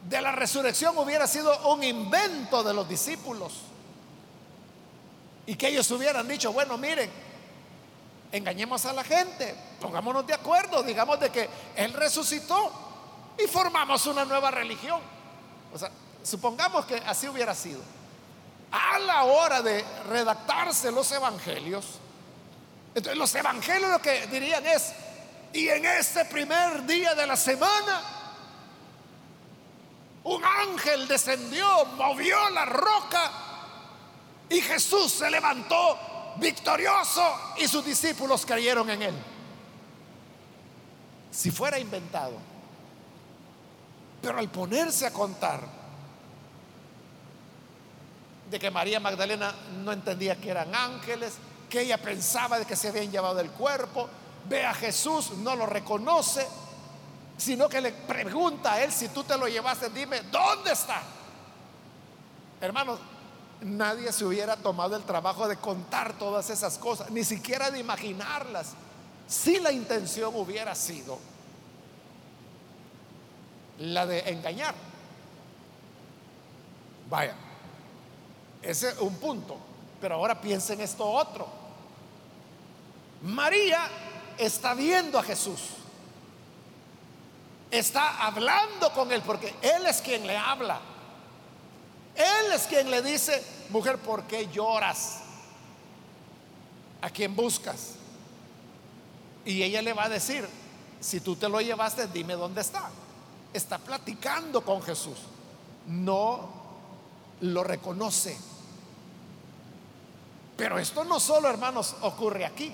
de 0.08 0.20
la 0.22 0.32
resurrección 0.32 0.96
hubiera 0.96 1.26
sido 1.26 1.74
un 1.74 1.84
invento 1.84 2.62
de 2.62 2.72
los 2.72 2.88
discípulos 2.88 3.52
y 5.44 5.56
que 5.56 5.68
ellos 5.68 5.90
hubieran 5.90 6.26
dicho, 6.26 6.54
bueno, 6.54 6.78
miren, 6.78 7.10
engañemos 8.32 8.86
a 8.86 8.94
la 8.94 9.04
gente, 9.04 9.54
pongámonos 9.78 10.26
de 10.26 10.32
acuerdo, 10.32 10.82
digamos 10.82 11.20
de 11.20 11.28
que 11.28 11.50
Él 11.76 11.92
resucitó 11.92 12.72
y 13.38 13.46
formamos 13.46 14.06
una 14.06 14.24
nueva 14.24 14.50
religión. 14.50 15.02
O 15.74 15.78
sea, 15.78 15.90
supongamos 16.22 16.86
que 16.86 16.96
así 17.06 17.28
hubiera 17.28 17.54
sido. 17.54 17.82
A 18.70 18.98
la 19.00 19.24
hora 19.24 19.60
de 19.60 19.84
redactarse 20.08 20.90
los 20.90 21.12
evangelios, 21.12 21.84
entonces 22.94 23.18
los 23.18 23.34
evangelios 23.34 23.90
lo 23.90 24.00
que 24.00 24.26
dirían 24.28 24.66
es, 24.66 24.94
y 25.56 25.70
en 25.70 25.86
ese 25.86 26.26
primer 26.26 26.84
día 26.84 27.14
de 27.14 27.26
la 27.26 27.34
semana, 27.34 28.02
un 30.24 30.44
ángel 30.44 31.08
descendió, 31.08 31.86
movió 31.96 32.50
la 32.50 32.66
roca 32.66 33.32
y 34.50 34.60
Jesús 34.60 35.12
se 35.12 35.30
levantó 35.30 36.34
victorioso 36.36 37.22
y 37.56 37.66
sus 37.66 37.82
discípulos 37.86 38.44
creyeron 38.44 38.90
en 38.90 39.02
él. 39.02 39.14
Si 41.30 41.50
fuera 41.50 41.78
inventado. 41.78 42.36
Pero 44.20 44.38
al 44.38 44.50
ponerse 44.50 45.06
a 45.06 45.12
contar 45.12 45.60
de 48.50 48.58
que 48.58 48.70
María 48.70 49.00
Magdalena 49.00 49.54
no 49.82 49.90
entendía 49.90 50.36
que 50.36 50.50
eran 50.50 50.74
ángeles, 50.74 51.36
que 51.70 51.80
ella 51.80 51.96
pensaba 51.96 52.58
de 52.58 52.66
que 52.66 52.76
se 52.76 52.88
habían 52.88 53.10
llevado 53.10 53.40
el 53.40 53.50
cuerpo, 53.50 54.10
ve 54.48 54.64
a 54.64 54.74
Jesús, 54.74 55.32
no 55.38 55.56
lo 55.56 55.66
reconoce, 55.66 56.46
sino 57.36 57.68
que 57.68 57.80
le 57.80 57.92
pregunta 57.92 58.74
a 58.74 58.82
él, 58.82 58.92
si 58.92 59.08
tú 59.08 59.24
te 59.24 59.36
lo 59.36 59.46
llevaste, 59.46 59.90
dime, 59.90 60.22
¿dónde 60.22 60.72
está? 60.72 61.02
Hermanos, 62.60 62.98
nadie 63.60 64.12
se 64.12 64.24
hubiera 64.24 64.56
tomado 64.56 64.96
el 64.96 65.02
trabajo 65.02 65.46
de 65.48 65.56
contar 65.56 66.14
todas 66.14 66.50
esas 66.50 66.78
cosas, 66.78 67.10
ni 67.10 67.24
siquiera 67.24 67.70
de 67.70 67.78
imaginarlas, 67.78 68.74
si 69.26 69.58
la 69.58 69.72
intención 69.72 70.34
hubiera 70.34 70.74
sido 70.74 71.18
la 73.78 74.06
de 74.06 74.20
engañar. 74.30 74.74
Vaya, 77.10 77.34
ese 78.62 78.90
es 78.90 78.98
un 78.98 79.14
punto. 79.16 79.58
Pero 80.00 80.16
ahora 80.16 80.40
piensen 80.40 80.80
esto 80.80 81.08
otro. 81.08 81.48
María 83.22 83.88
está 84.38 84.74
viendo 84.74 85.18
a 85.18 85.22
Jesús. 85.22 85.60
Está 87.70 88.24
hablando 88.24 88.92
con 88.92 89.10
él 89.12 89.22
porque 89.22 89.54
él 89.62 89.86
es 89.86 90.00
quien 90.00 90.26
le 90.26 90.36
habla. 90.36 90.80
Él 92.14 92.52
es 92.54 92.62
quien 92.62 92.90
le 92.90 93.02
dice, 93.02 93.44
mujer, 93.70 93.98
¿por 93.98 94.24
qué 94.24 94.48
lloras? 94.48 95.20
¿A 97.02 97.10
quién 97.10 97.36
buscas? 97.36 97.96
Y 99.44 99.62
ella 99.62 99.82
le 99.82 99.92
va 99.92 100.04
a 100.04 100.08
decir, 100.08 100.48
si 101.00 101.20
tú 101.20 101.36
te 101.36 101.48
lo 101.48 101.60
llevaste, 101.60 102.06
dime 102.08 102.34
dónde 102.34 102.62
está. 102.62 102.90
Está 103.52 103.78
platicando 103.78 104.62
con 104.62 104.82
Jesús. 104.82 105.18
No 105.86 106.48
lo 107.40 107.62
reconoce. 107.62 108.36
Pero 110.56 110.78
esto 110.78 111.04
no 111.04 111.20
solo, 111.20 111.48
hermanos, 111.48 111.96
ocurre 112.00 112.46
aquí, 112.46 112.72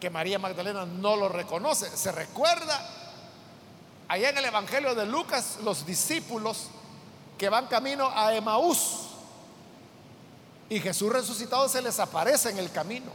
que 0.00 0.10
María 0.10 0.38
Magdalena 0.38 0.86
no 0.86 1.16
lo 1.16 1.28
reconoce. 1.28 1.94
Se 1.96 2.12
recuerda 2.12 2.88
allá 4.08 4.30
en 4.30 4.38
el 4.38 4.44
Evangelio 4.44 4.94
de 4.94 5.06
Lucas, 5.06 5.58
los 5.62 5.84
discípulos 5.84 6.68
que 7.36 7.48
van 7.48 7.66
camino 7.66 8.10
a 8.14 8.34
Emaús 8.34 9.08
y 10.70 10.80
Jesús 10.80 11.12
resucitado 11.12 11.68
se 11.68 11.80
les 11.80 11.98
aparece 11.98 12.50
en 12.50 12.58
el 12.58 12.70
camino. 12.70 13.10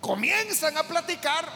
Comienzan 0.00 0.76
a 0.76 0.82
platicar 0.82 1.48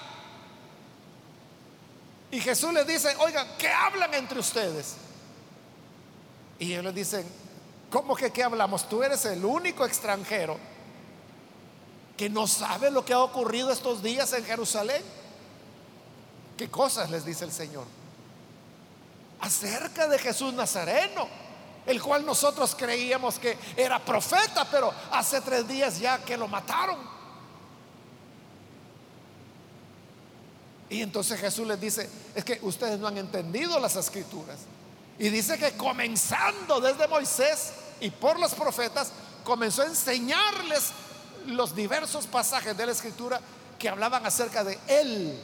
y 2.30 2.40
Jesús 2.40 2.72
les 2.72 2.86
dice, 2.86 3.14
oigan, 3.18 3.46
¿qué 3.58 3.68
hablan 3.68 4.14
entre 4.14 4.38
ustedes? 4.38 4.96
Y 6.58 6.72
ellos 6.72 6.84
les 6.84 6.94
dicen, 6.94 7.26
¿cómo 7.90 8.14
que 8.14 8.30
qué 8.30 8.42
hablamos? 8.42 8.88
Tú 8.88 9.02
eres 9.02 9.24
el 9.24 9.44
único 9.44 9.84
extranjero 9.84 10.58
que 12.20 12.28
no 12.28 12.46
sabe 12.46 12.90
lo 12.90 13.02
que 13.02 13.14
ha 13.14 13.20
ocurrido 13.20 13.70
estos 13.70 14.02
días 14.02 14.30
en 14.34 14.44
Jerusalén. 14.44 15.02
¿Qué 16.58 16.68
cosas 16.68 17.10
les 17.10 17.24
dice 17.24 17.46
el 17.46 17.50
Señor? 17.50 17.86
Acerca 19.40 20.06
de 20.06 20.18
Jesús 20.18 20.52
Nazareno, 20.52 21.26
el 21.86 22.02
cual 22.02 22.26
nosotros 22.26 22.76
creíamos 22.76 23.38
que 23.38 23.56
era 23.74 24.04
profeta, 24.04 24.68
pero 24.70 24.92
hace 25.12 25.40
tres 25.40 25.66
días 25.66 25.98
ya 25.98 26.18
que 26.18 26.36
lo 26.36 26.46
mataron. 26.46 26.98
Y 30.90 31.00
entonces 31.00 31.40
Jesús 31.40 31.66
les 31.66 31.80
dice, 31.80 32.06
es 32.34 32.44
que 32.44 32.58
ustedes 32.60 32.98
no 32.98 33.06
han 33.06 33.16
entendido 33.16 33.80
las 33.80 33.96
escrituras. 33.96 34.58
Y 35.18 35.30
dice 35.30 35.56
que 35.56 35.72
comenzando 35.72 36.82
desde 36.82 37.08
Moisés 37.08 37.72
y 37.98 38.10
por 38.10 38.38
los 38.38 38.52
profetas, 38.52 39.10
comenzó 39.42 39.80
a 39.80 39.86
enseñarles 39.86 40.92
los 41.46 41.74
diversos 41.74 42.26
pasajes 42.26 42.76
de 42.76 42.86
la 42.86 42.92
escritura 42.92 43.40
que 43.78 43.88
hablaban 43.88 44.24
acerca 44.26 44.62
de 44.64 44.78
él. 44.86 45.38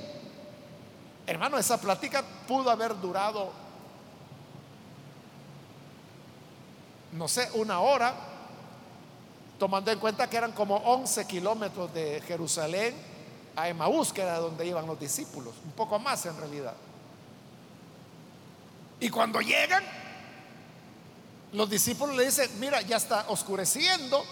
Hermano, 1.26 1.58
esa 1.58 1.80
plática 1.80 2.22
pudo 2.46 2.70
haber 2.70 3.00
durado, 3.00 3.50
no 7.12 7.26
sé, 7.26 7.48
una 7.54 7.80
hora, 7.80 8.14
tomando 9.58 9.90
en 9.90 9.98
cuenta 9.98 10.28
que 10.28 10.36
eran 10.36 10.52
como 10.52 10.76
11 10.76 11.26
kilómetros 11.26 11.92
de 11.92 12.22
Jerusalén 12.26 12.94
a 13.56 13.68
Emaús, 13.68 14.12
que 14.12 14.22
era 14.22 14.38
donde 14.38 14.66
iban 14.66 14.86
los 14.86 15.00
discípulos, 15.00 15.54
un 15.64 15.72
poco 15.72 15.98
más 15.98 16.26
en 16.26 16.36
realidad. 16.36 16.74
Y 19.00 19.08
cuando 19.08 19.40
llegan, 19.40 19.82
los 21.52 21.68
discípulos 21.68 22.16
le 22.16 22.26
dicen, 22.26 22.50
mira, 22.60 22.80
ya 22.82 22.96
está 22.96 23.26
oscureciendo. 23.28 24.22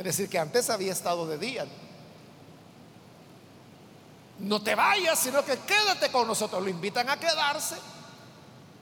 Es 0.00 0.04
decir, 0.04 0.30
que 0.30 0.38
antes 0.38 0.70
había 0.70 0.92
estado 0.92 1.26
de 1.26 1.36
día. 1.36 1.66
No 4.38 4.62
te 4.62 4.74
vayas, 4.74 5.18
sino 5.18 5.44
que 5.44 5.58
quédate 5.58 6.10
con 6.10 6.26
nosotros. 6.26 6.62
Lo 6.62 6.70
invitan 6.70 7.10
a 7.10 7.20
quedarse. 7.20 7.76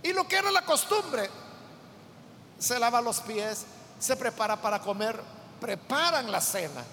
Y 0.05 0.13
lo 0.13 0.29
que 0.29 0.37
era 0.37 0.53
la 0.53 0.63
costumbre, 0.63 1.29
se 2.57 2.79
lava 2.79 3.01
los 3.01 3.19
pies, 3.19 3.67
se 3.99 4.15
prepara 4.15 4.63
para 4.63 4.79
comer, 4.79 5.21
preparan 5.61 6.31
la 6.31 6.41
cena. 6.41 6.85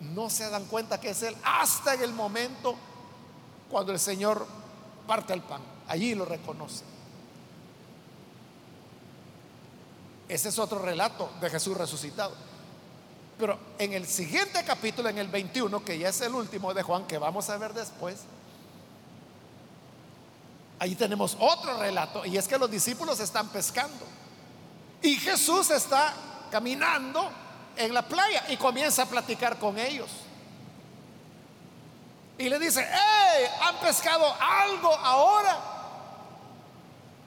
No 0.00 0.30
se 0.30 0.48
dan 0.48 0.64
cuenta 0.64 0.98
que 0.98 1.10
es 1.10 1.22
Él 1.24 1.36
hasta 1.44 1.92
en 1.92 2.00
el 2.00 2.14
momento 2.14 2.74
cuando 3.70 3.92
el 3.92 4.00
Señor 4.00 4.46
parte 5.06 5.34
el 5.34 5.42
pan. 5.42 5.60
Allí 5.88 6.14
lo 6.14 6.24
reconoce. 6.24 6.84
Ese 10.26 10.48
es 10.48 10.58
otro 10.58 10.78
relato 10.78 11.30
de 11.38 11.50
Jesús 11.50 11.76
resucitado. 11.76 12.51
Pero 13.38 13.58
en 13.78 13.92
el 13.92 14.06
siguiente 14.06 14.62
capítulo, 14.64 15.08
en 15.08 15.18
el 15.18 15.28
21, 15.28 15.84
que 15.84 15.98
ya 15.98 16.08
es 16.08 16.20
el 16.20 16.34
último 16.34 16.72
de 16.74 16.82
Juan, 16.82 17.06
que 17.06 17.18
vamos 17.18 17.48
a 17.50 17.56
ver 17.56 17.72
después, 17.72 18.20
ahí 20.78 20.94
tenemos 20.94 21.36
otro 21.40 21.78
relato, 21.78 22.24
y 22.24 22.36
es 22.36 22.46
que 22.46 22.58
los 22.58 22.70
discípulos 22.70 23.20
están 23.20 23.48
pescando. 23.48 24.06
Y 25.00 25.16
Jesús 25.16 25.70
está 25.70 26.14
caminando 26.50 27.30
en 27.76 27.92
la 27.92 28.02
playa 28.02 28.44
y 28.48 28.56
comienza 28.56 29.02
a 29.02 29.06
platicar 29.06 29.58
con 29.58 29.78
ellos. 29.78 30.10
Y 32.38 32.48
le 32.48 32.58
dice, 32.58 32.86
hey, 32.88 33.46
¿han 33.62 33.76
pescado 33.76 34.34
algo 34.40 34.94
ahora? 34.94 35.58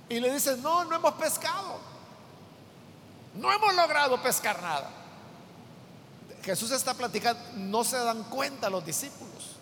Y 0.09 0.19
le 0.19 0.31
dice, 0.31 0.57
no, 0.57 0.85
no 0.85 0.95
hemos 0.95 1.13
pescado. 1.13 1.79
No 3.35 3.51
hemos 3.51 3.75
logrado 3.75 4.21
pescar 4.21 4.61
nada. 4.61 4.89
Jesús 6.45 6.69
está 6.69 6.93
platicando, 6.93 7.41
no 7.55 7.83
se 7.83 7.97
dan 7.97 8.23
cuenta 8.25 8.69
los 8.69 8.85
discípulos 8.85 9.55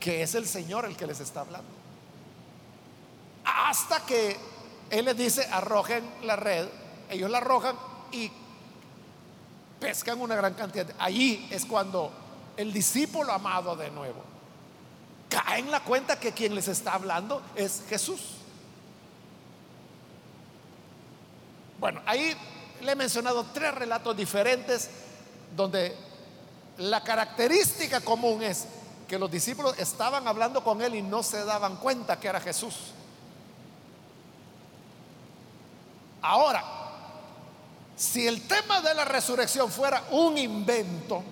que 0.00 0.22
es 0.22 0.34
el 0.34 0.46
Señor 0.46 0.86
el 0.86 0.96
que 0.96 1.06
les 1.06 1.20
está 1.20 1.42
hablando. 1.42 1.68
Hasta 3.44 4.00
que 4.06 4.34
Él 4.88 5.04
les 5.04 5.16
dice, 5.16 5.44
arrojen 5.52 6.10
la 6.22 6.36
red, 6.36 6.66
ellos 7.10 7.30
la 7.30 7.38
arrojan 7.38 7.76
y 8.10 8.30
pescan 9.78 10.20
una 10.20 10.34
gran 10.34 10.54
cantidad. 10.54 10.86
Allí 10.98 11.46
es 11.50 11.66
cuando 11.66 12.10
el 12.56 12.72
discípulo 12.72 13.30
amado 13.30 13.76
de 13.76 13.90
nuevo 13.90 14.24
cae 15.28 15.60
en 15.60 15.70
la 15.70 15.80
cuenta 15.80 16.18
que 16.18 16.32
quien 16.32 16.54
les 16.54 16.66
está 16.66 16.94
hablando 16.94 17.42
es 17.54 17.84
Jesús. 17.88 18.36
Bueno, 21.78 22.00
ahí 22.06 22.34
le 22.80 22.92
he 22.92 22.96
mencionado 22.96 23.44
tres 23.52 23.74
relatos 23.74 24.16
diferentes 24.16 24.88
donde 25.56 25.96
la 26.78 27.02
característica 27.02 28.00
común 28.00 28.42
es 28.42 28.66
que 29.08 29.18
los 29.18 29.30
discípulos 29.30 29.74
estaban 29.78 30.26
hablando 30.28 30.62
con 30.62 30.80
él 30.80 30.94
y 30.94 31.02
no 31.02 31.22
se 31.22 31.44
daban 31.44 31.76
cuenta 31.76 32.18
que 32.18 32.28
era 32.28 32.40
Jesús. 32.40 32.76
Ahora, 36.22 36.64
si 37.96 38.26
el 38.26 38.46
tema 38.46 38.80
de 38.80 38.94
la 38.94 39.04
resurrección 39.04 39.70
fuera 39.70 40.04
un 40.10 40.38
invento, 40.38 41.22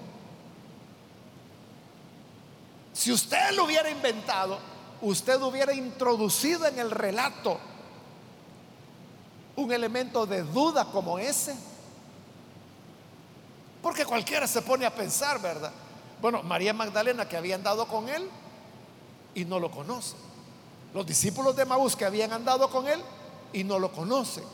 si 2.92 3.12
usted 3.12 3.52
lo 3.52 3.64
hubiera 3.64 3.88
inventado, 3.90 4.58
usted 5.02 5.40
hubiera 5.40 5.72
introducido 5.72 6.66
en 6.66 6.78
el 6.78 6.90
relato 6.90 7.58
un 9.56 9.72
elemento 9.72 10.26
de 10.26 10.42
duda 10.42 10.84
como 10.86 11.18
ese? 11.18 11.56
Porque 13.82 14.04
cualquiera 14.04 14.46
se 14.46 14.62
pone 14.62 14.84
a 14.86 14.94
pensar, 14.94 15.40
¿verdad? 15.40 15.72
Bueno, 16.20 16.42
María 16.42 16.72
Magdalena 16.72 17.28
que 17.28 17.36
había 17.36 17.54
andado 17.54 17.86
con 17.86 18.08
él 18.08 18.28
y 19.34 19.44
no 19.44 19.60
lo 19.60 19.70
conoce. 19.70 20.16
Los 20.94 21.06
discípulos 21.06 21.54
de 21.54 21.64
Maús 21.64 21.94
que 21.94 22.04
habían 22.04 22.32
andado 22.32 22.70
con 22.70 22.88
él 22.88 23.00
y 23.52 23.64
no 23.64 23.78
lo 23.78 23.92
conocen. 23.92 24.44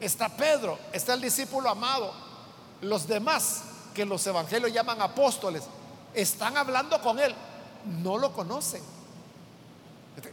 Está 0.00 0.28
Pedro, 0.28 0.78
está 0.92 1.14
el 1.14 1.20
discípulo 1.20 1.70
amado. 1.70 2.12
Los 2.82 3.06
demás 3.06 3.62
que 3.94 4.04
los 4.04 4.26
evangelios 4.26 4.72
llaman 4.72 5.00
apóstoles 5.00 5.62
están 6.14 6.56
hablando 6.56 7.00
con 7.00 7.18
él, 7.18 7.34
no 8.02 8.18
lo 8.18 8.32
conocen. 8.32 8.82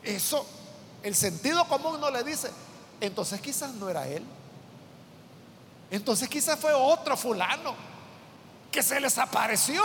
Eso, 0.04 0.46
el 1.04 1.16
sentido 1.16 1.66
común 1.68 2.00
no 2.00 2.12
le 2.12 2.24
dice, 2.24 2.50
entonces 3.00 3.42
quizás 3.42 3.74
no 3.74 3.90
era 3.90 4.08
él. 4.08 4.24
Entonces 5.92 6.30
quizás 6.30 6.58
fue 6.58 6.74
otro 6.74 7.18
fulano 7.18 7.76
que 8.72 8.82
se 8.82 9.00
les 9.00 9.18
apareció. 9.18 9.84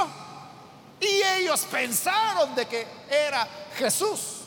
Y 1.01 1.21
ellos 1.41 1.67
pensaron 1.71 2.55
de 2.55 2.67
que 2.67 2.87
era 3.11 3.47
Jesús. 3.77 4.43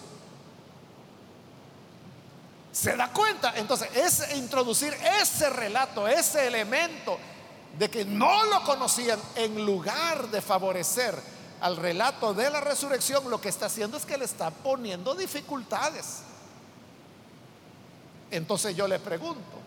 ¿Se 2.71 2.95
da 2.95 3.09
cuenta? 3.09 3.53
Entonces 3.57 3.89
es 3.93 4.35
introducir 4.37 4.93
ese 5.21 5.49
relato, 5.49 6.07
ese 6.07 6.47
elemento 6.47 7.19
de 7.77 7.89
que 7.89 8.05
no 8.05 8.45
lo 8.45 8.63
conocían 8.63 9.19
en 9.35 9.65
lugar 9.65 10.29
de 10.29 10.41
favorecer 10.41 11.15
al 11.59 11.75
relato 11.75 12.33
de 12.33 12.49
la 12.49 12.61
resurrección, 12.61 13.29
lo 13.29 13.41
que 13.41 13.49
está 13.49 13.65
haciendo 13.65 13.97
es 13.97 14.05
que 14.05 14.17
le 14.17 14.23
está 14.23 14.49
poniendo 14.49 15.13
dificultades. 15.13 16.19
Entonces 18.31 18.75
yo 18.75 18.87
le 18.87 18.99
pregunto, 18.99 19.59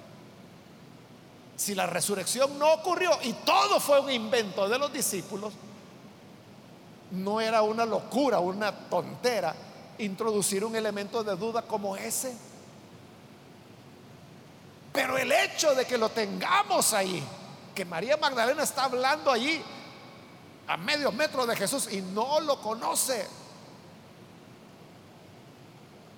si 1.62 1.76
la 1.76 1.86
resurrección 1.86 2.58
no 2.58 2.72
ocurrió 2.72 3.16
y 3.22 3.32
todo 3.34 3.78
fue 3.78 4.00
un 4.00 4.10
invento 4.10 4.68
de 4.68 4.78
los 4.78 4.92
discípulos, 4.92 5.52
no 7.12 7.40
era 7.40 7.62
una 7.62 7.86
locura, 7.86 8.40
una 8.40 8.72
tontera 8.72 9.54
introducir 9.98 10.64
un 10.64 10.74
elemento 10.74 11.22
de 11.22 11.36
duda 11.36 11.62
como 11.62 11.96
ese. 11.96 12.34
Pero 14.92 15.16
el 15.16 15.30
hecho 15.30 15.72
de 15.76 15.84
que 15.84 15.96
lo 15.96 16.08
tengamos 16.08 16.92
ahí, 16.94 17.22
que 17.72 17.84
María 17.84 18.16
Magdalena 18.16 18.64
está 18.64 18.84
hablando 18.84 19.30
allí 19.30 19.62
a 20.66 20.76
medio 20.76 21.12
metro 21.12 21.46
de 21.46 21.54
Jesús 21.54 21.92
y 21.92 22.00
no 22.00 22.40
lo 22.40 22.60
conoce, 22.60 23.24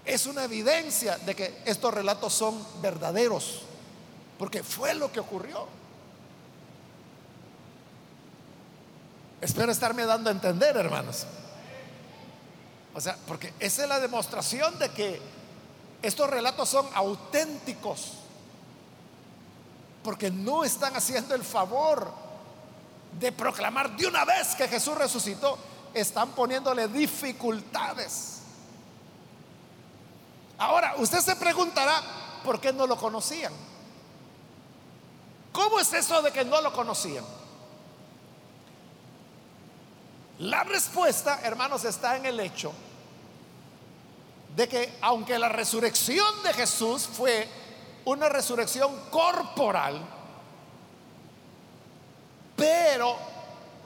es 0.06 0.24
una 0.24 0.44
evidencia 0.44 1.18
de 1.18 1.34
que 1.34 1.62
estos 1.66 1.92
relatos 1.92 2.32
son 2.32 2.66
verdaderos, 2.80 3.62
porque 4.38 4.62
fue 4.62 4.94
lo 4.94 5.10
que 5.12 5.20
ocurrió. 5.20 5.66
Espero 9.40 9.70
estarme 9.70 10.06
dando 10.06 10.30
a 10.30 10.32
entender, 10.32 10.76
hermanos. 10.76 11.26
O 12.94 13.00
sea, 13.00 13.16
porque 13.26 13.52
esa 13.58 13.82
es 13.82 13.88
la 13.88 14.00
demostración 14.00 14.78
de 14.78 14.88
que 14.90 15.20
estos 16.02 16.30
relatos 16.30 16.68
son 16.68 16.86
auténticos. 16.94 18.12
Porque 20.02 20.30
no 20.30 20.64
están 20.64 20.96
haciendo 20.96 21.34
el 21.34 21.44
favor 21.44 22.12
de 23.18 23.32
proclamar 23.32 23.96
de 23.96 24.06
una 24.06 24.24
vez 24.24 24.54
que 24.54 24.68
Jesús 24.68 24.96
resucitó. 24.96 25.58
Están 25.92 26.30
poniéndole 26.30 26.88
dificultades. 26.88 28.40
Ahora, 30.58 30.94
usted 30.98 31.20
se 31.20 31.36
preguntará, 31.36 32.00
¿por 32.44 32.60
qué 32.60 32.72
no 32.72 32.86
lo 32.86 32.96
conocían? 32.96 33.52
¿Cómo 35.54 35.78
es 35.78 35.92
eso 35.92 36.20
de 36.20 36.32
que 36.32 36.44
no 36.44 36.60
lo 36.60 36.72
conocían? 36.72 37.24
La 40.40 40.64
respuesta, 40.64 41.38
hermanos, 41.44 41.84
está 41.84 42.16
en 42.16 42.26
el 42.26 42.40
hecho 42.40 42.72
de 44.56 44.68
que 44.68 44.98
aunque 45.00 45.38
la 45.38 45.48
resurrección 45.48 46.42
de 46.42 46.52
Jesús 46.54 47.06
fue 47.06 47.48
una 48.04 48.28
resurrección 48.28 48.92
corporal, 49.12 50.04
pero 52.56 53.16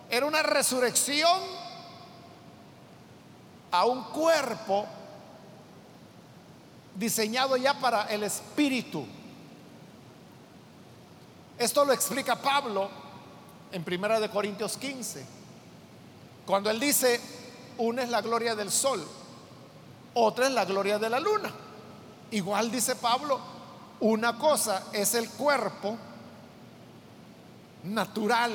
era 0.09 0.25
una 0.25 0.43
resurrección 0.43 1.39
a 3.71 3.85
un 3.85 4.05
cuerpo 4.05 4.87
diseñado 6.95 7.59
ya 7.59 7.79
para 7.79 8.05
el 8.05 8.23
espíritu. 8.23 9.07
Esto 11.59 11.85
lo 11.85 11.93
explica 11.93 12.37
Pablo 12.37 12.89
en 13.73 13.83
Primera 13.85 14.21
de 14.21 14.31
Corintios 14.31 14.77
15. 14.77 15.27
Cuando 16.47 16.71
él 16.71 16.79
dice, 16.79 17.21
una 17.79 18.03
es 18.03 18.09
la 18.09 18.21
gloria 18.21 18.55
del 18.55 18.71
sol, 18.71 19.05
otra 20.15 20.47
es 20.47 20.53
la 20.53 20.65
gloria 20.65 20.99
de 20.99 21.11
la 21.11 21.21
luna. 21.21 21.53
Igual 22.31 22.71
dice 22.71 22.97
Pablo, 22.97 23.41
una 24.01 24.39
cosa 24.39 24.85
es 24.93 25.15
el 25.15 25.29
cuerpo 25.31 25.97
natural 27.85 28.53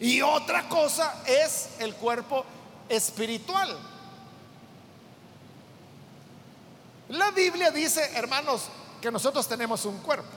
y 0.00 0.22
otra 0.22 0.68
cosa 0.68 1.22
es 1.26 1.70
el 1.80 1.94
cuerpo 1.94 2.44
espiritual. 2.88 3.76
La 7.08 7.30
Biblia 7.30 7.70
dice, 7.70 8.10
hermanos, 8.14 8.68
que 9.00 9.10
nosotros 9.10 9.48
tenemos 9.48 9.84
un 9.84 9.98
cuerpo, 9.98 10.28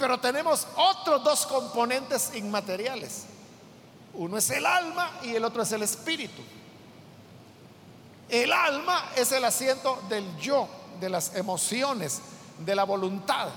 pero 0.00 0.18
tenemos 0.18 0.66
otros 0.76 1.22
dos 1.22 1.46
componentes 1.46 2.34
inmateriales. 2.34 3.26
Uno 4.14 4.38
es 4.38 4.48
el 4.50 4.64
alma 4.64 5.10
y 5.22 5.36
el 5.36 5.44
otro 5.44 5.62
es 5.62 5.70
el 5.72 5.82
espíritu. 5.82 6.42
El 8.30 8.50
alma 8.52 9.10
es 9.14 9.30
el 9.32 9.44
asiento 9.44 10.02
del 10.08 10.36
yo, 10.38 10.66
de 10.98 11.10
las 11.10 11.36
emociones, 11.36 12.22
de 12.58 12.74
la 12.74 12.84
voluntad. 12.84 13.48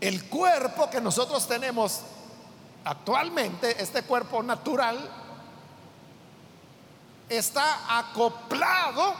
El 0.00 0.28
cuerpo 0.28 0.90
que 0.90 1.00
nosotros 1.00 1.46
tenemos 1.46 2.00
actualmente, 2.84 3.80
este 3.80 4.02
cuerpo 4.02 4.42
natural, 4.42 4.98
está 7.28 7.98
acoplado 7.98 9.14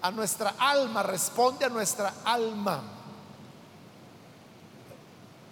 a 0.00 0.10
nuestra 0.10 0.54
alma, 0.58 1.02
responde 1.02 1.66
a 1.66 1.68
nuestra 1.68 2.14
alma. 2.24 2.99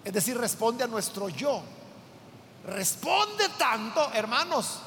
Es 0.03 0.13
decir, 0.13 0.37
responde 0.37 0.83
a 0.83 0.87
nuestro 0.87 1.29
yo. 1.29 1.61
Responde 2.65 3.47
tanto, 3.57 4.11
hermanos, 4.13 4.79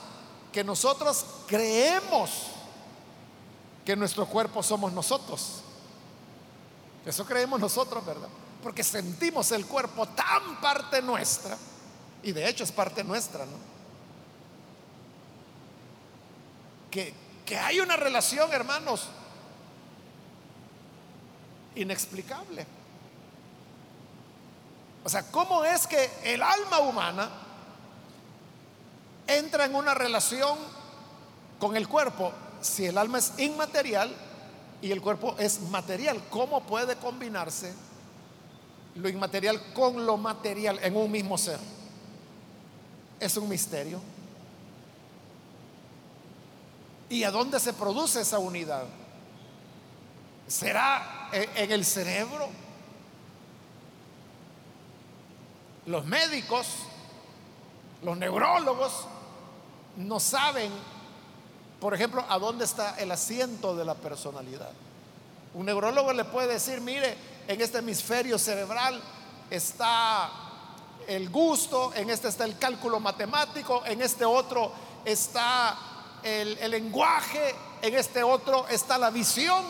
que 0.53 0.63
nosotros 0.63 1.25
creemos 1.47 2.31
que 3.85 3.97
nuestro 3.97 4.27
cuerpo 4.27 4.63
somos 4.63 4.93
nosotros. 4.93 5.63
Eso 7.05 7.25
creemos 7.25 7.59
nosotros, 7.59 8.05
¿verdad? 8.05 8.29
Porque 8.63 8.85
sentimos 8.85 9.51
el 9.53 9.67
cuerpo 9.67 10.07
tan 10.09 10.61
parte 10.61 11.03
nuestra, 11.03 11.57
y 12.23 12.33
de 12.33 12.49
hecho 12.49 12.63
es 12.63 12.71
parte 12.71 13.03
nuestra, 13.03 13.45
¿no? 13.45 13.57
Que, 16.91 17.13
que 17.45 17.59
hay 17.59 17.81
una 17.81 17.97
relación, 17.97 18.53
hermanos, 18.53 19.09
inexplicable. 21.75 22.67
O 25.05 25.09
sea, 25.09 25.23
¿cómo 25.31 25.65
es 25.65 25.87
que 25.87 26.11
el 26.25 26.43
alma 26.43 26.79
humana 26.81 27.31
entra 29.27 29.65
en 29.65 29.75
una 29.75 29.95
relación 29.95 30.59
con 31.59 31.77
el 31.77 31.89
cuerpo 31.89 32.33
si 32.61 32.87
el 32.87 32.97
alma 32.97 33.19
es 33.19 33.33
inmaterial 33.39 34.15
y 34.81 34.93
el 34.93 35.03
cuerpo 35.03 35.35
es 35.39 35.61
material? 35.63 36.23
¿Cómo 36.31 36.63
puede 36.63 36.97
combinarse 36.97 37.75
lo 38.95 39.09
inmaterial 39.09 39.73
con 39.73 40.07
lo 40.07 40.17
material 40.17 40.79
en 40.83 40.97
un 40.97 41.11
mismo 41.11 41.37
ser? 41.37 41.59
Es 43.19 43.37
un 43.37 43.49
misterio. 43.49 44.01
¿Y 47.09 47.25
a 47.25 47.31
dónde 47.31 47.59
se 47.59 47.73
produce 47.73 48.21
esa 48.21 48.39
unidad? 48.39 48.85
¿Será 50.47 51.29
en 51.33 51.73
el 51.73 51.85
cerebro? 51.85 52.62
Los 55.87 56.05
médicos 56.05 56.67
los 58.03 58.17
neurólogos 58.17 58.93
no 59.97 60.19
saben, 60.19 60.73
por 61.81 61.95
ejemplo, 61.95 62.25
a 62.29 62.39
dónde 62.39 62.65
está 62.65 62.97
el 62.99 63.11
asiento 63.13 63.77
de 63.77 63.85
la 63.85 63.95
personalidad. 63.95 64.71
Un 65.55 65.67
neurólogo 65.67 66.13
le 66.13 66.25
puede 66.25 66.55
decir, 66.55 66.81
mire, 66.81 67.17
en 67.47 67.61
este 67.61 67.79
hemisferio 67.79 68.39
cerebral 68.39 69.01
está 69.51 70.31
el 71.07 71.31
gusto, 71.31 71.93
en 71.95 72.11
este 72.11 72.29
está 72.29 72.45
el 72.45 72.59
cálculo 72.59 72.99
matemático, 73.01 73.83
en 73.85 74.03
este 74.03 74.25
otro 74.25 74.73
está 75.05 75.77
el, 76.23 76.59
lenguaje, 76.71 77.55
en 77.83 77.95
este 77.95 78.23
otro 78.23 78.67
está 78.69 78.99
la 78.99 79.11
visión. 79.11 79.65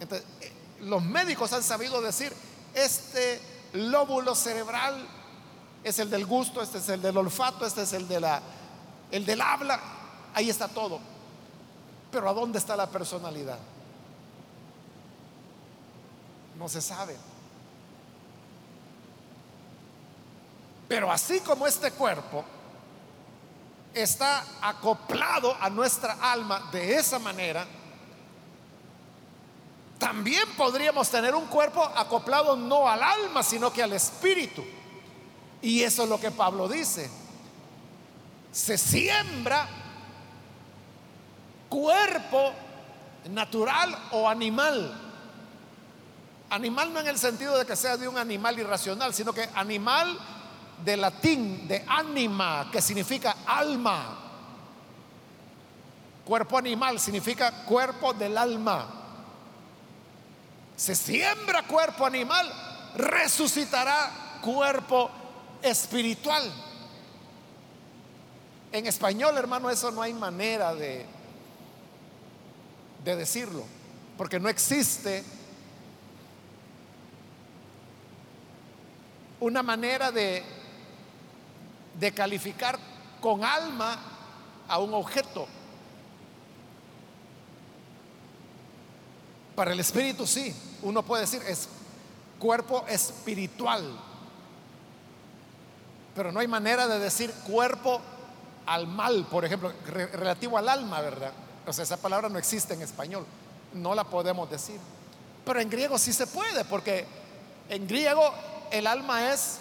Entonces, 0.00 0.26
eh, 0.40 0.52
los 0.80 1.02
médicos 1.02 1.52
han 1.52 1.62
sabido 1.62 2.00
decir, 2.00 2.32
este 2.74 3.51
lóbulo 3.72 4.34
cerebral 4.34 5.06
es 5.84 5.98
el 5.98 6.10
del 6.10 6.26
gusto, 6.26 6.62
este 6.62 6.78
es 6.78 6.88
el 6.88 7.02
del 7.02 7.16
olfato, 7.16 7.66
este 7.66 7.82
es 7.82 7.92
el, 7.92 8.06
de 8.06 8.20
la, 8.20 8.40
el 9.10 9.26
del 9.26 9.40
habla. 9.40 9.80
Ahí 10.34 10.50
está 10.50 10.68
todo. 10.68 11.00
Pero 12.10 12.28
¿a 12.28 12.32
dónde 12.32 12.58
está 12.58 12.76
la 12.76 12.86
personalidad? 12.86 13.58
No 16.56 16.68
se 16.68 16.80
sabe. 16.80 17.16
Pero 20.88 21.10
así 21.10 21.40
como 21.40 21.66
este 21.66 21.90
cuerpo 21.92 22.44
está 23.94 24.44
acoplado 24.60 25.56
a 25.60 25.70
nuestra 25.70 26.18
alma 26.20 26.68
de 26.70 26.96
esa 26.96 27.18
manera, 27.18 27.66
también 30.02 30.42
podríamos 30.56 31.08
tener 31.08 31.32
un 31.32 31.46
cuerpo 31.46 31.80
acoplado 31.80 32.56
no 32.56 32.88
al 32.88 33.00
alma, 33.00 33.40
sino 33.44 33.72
que 33.72 33.84
al 33.84 33.92
espíritu. 33.92 34.64
Y 35.62 35.80
eso 35.84 36.02
es 36.02 36.08
lo 36.08 36.18
que 36.18 36.32
Pablo 36.32 36.66
dice. 36.66 37.08
Se 38.50 38.76
siembra 38.76 39.68
cuerpo 41.68 42.52
natural 43.30 43.96
o 44.10 44.28
animal. 44.28 44.92
Animal 46.50 46.92
no 46.92 46.98
en 46.98 47.06
el 47.06 47.16
sentido 47.16 47.56
de 47.56 47.64
que 47.64 47.76
sea 47.76 47.96
de 47.96 48.08
un 48.08 48.18
animal 48.18 48.58
irracional, 48.58 49.14
sino 49.14 49.32
que 49.32 49.48
animal 49.54 50.18
de 50.84 50.96
latín 50.96 51.68
de 51.68 51.84
anima, 51.86 52.68
que 52.72 52.82
significa 52.82 53.36
alma. 53.46 54.18
Cuerpo 56.24 56.58
animal 56.58 56.98
significa 56.98 57.64
cuerpo 57.64 58.12
del 58.12 58.36
alma. 58.36 59.01
Se 60.82 60.96
siembra 60.96 61.62
cuerpo 61.62 62.04
animal, 62.04 62.52
resucitará 62.96 64.40
cuerpo 64.42 65.12
espiritual. 65.62 66.42
En 68.72 68.88
español, 68.88 69.38
hermano, 69.38 69.70
eso 69.70 69.92
no 69.92 70.02
hay 70.02 70.12
manera 70.12 70.74
de, 70.74 71.06
de 73.04 73.14
decirlo, 73.14 73.62
porque 74.18 74.40
no 74.40 74.48
existe 74.48 75.22
una 79.38 79.62
manera 79.62 80.10
de, 80.10 80.42
de 81.96 82.12
calificar 82.12 82.76
con 83.20 83.44
alma 83.44 84.00
a 84.66 84.78
un 84.80 84.94
objeto. 84.94 85.46
Para 89.54 89.72
el 89.72 89.80
espíritu 89.80 90.26
sí, 90.26 90.54
uno 90.82 91.02
puede 91.02 91.22
decir 91.22 91.42
es 91.46 91.68
cuerpo 92.38 92.84
espiritual, 92.88 93.98
pero 96.14 96.32
no 96.32 96.40
hay 96.40 96.48
manera 96.48 96.88
de 96.88 96.98
decir 96.98 97.32
cuerpo 97.46 98.00
al 98.66 98.86
mal, 98.86 99.26
por 99.30 99.44
ejemplo, 99.44 99.72
relativo 99.86 100.58
al 100.58 100.68
alma, 100.68 101.00
¿verdad? 101.00 101.32
O 101.66 101.72
sea, 101.72 101.84
esa 101.84 101.96
palabra 101.96 102.28
no 102.28 102.38
existe 102.38 102.74
en 102.74 102.82
español, 102.82 103.26
no 103.74 103.94
la 103.94 104.04
podemos 104.04 104.50
decir. 104.50 104.78
Pero 105.44 105.60
en 105.60 105.70
griego 105.70 105.98
sí 105.98 106.12
se 106.12 106.26
puede, 106.26 106.64
porque 106.64 107.06
en 107.68 107.86
griego 107.86 108.32
el 108.70 108.86
alma 108.86 109.32
es 109.32 109.58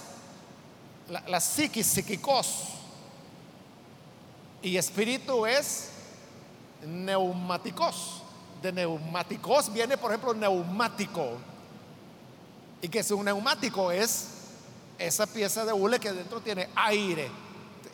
la, 1.10 1.22
la 1.28 1.40
psiquis, 1.40 2.00
y 4.62 4.78
espíritu 4.78 5.46
es 5.46 5.90
neumáticos. 6.86 8.21
De 8.62 8.72
neumáticos 8.72 9.72
viene, 9.74 9.98
por 9.98 10.12
ejemplo, 10.12 10.34
neumático. 10.34 11.38
¿Y 12.82 12.90
que 12.90 13.00
es 13.00 13.12
un 13.12 13.26
neumático? 13.26 13.92
Es 13.92 14.28
esa 14.98 15.26
pieza 15.26 15.66
de 15.66 15.74
hule 15.74 16.00
que 16.00 16.12
dentro 16.12 16.42
tiene 16.42 16.70
aire 16.76 17.30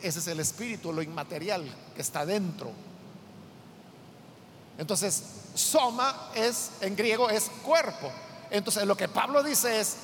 ese 0.02 0.20
es 0.20 0.28
el 0.28 0.40
espíritu, 0.40 0.92
lo 0.92 1.02
inmaterial 1.02 1.64
que 1.94 2.02
está 2.02 2.24
dentro. 2.24 2.70
Entonces, 4.76 5.22
soma 5.54 6.30
es, 6.34 6.70
en 6.80 6.94
griego, 6.94 7.28
es 7.28 7.50
cuerpo. 7.64 8.10
Entonces, 8.50 8.86
lo 8.86 8.96
que 8.96 9.08
Pablo 9.08 9.42
dice 9.42 9.80
es, 9.80 9.96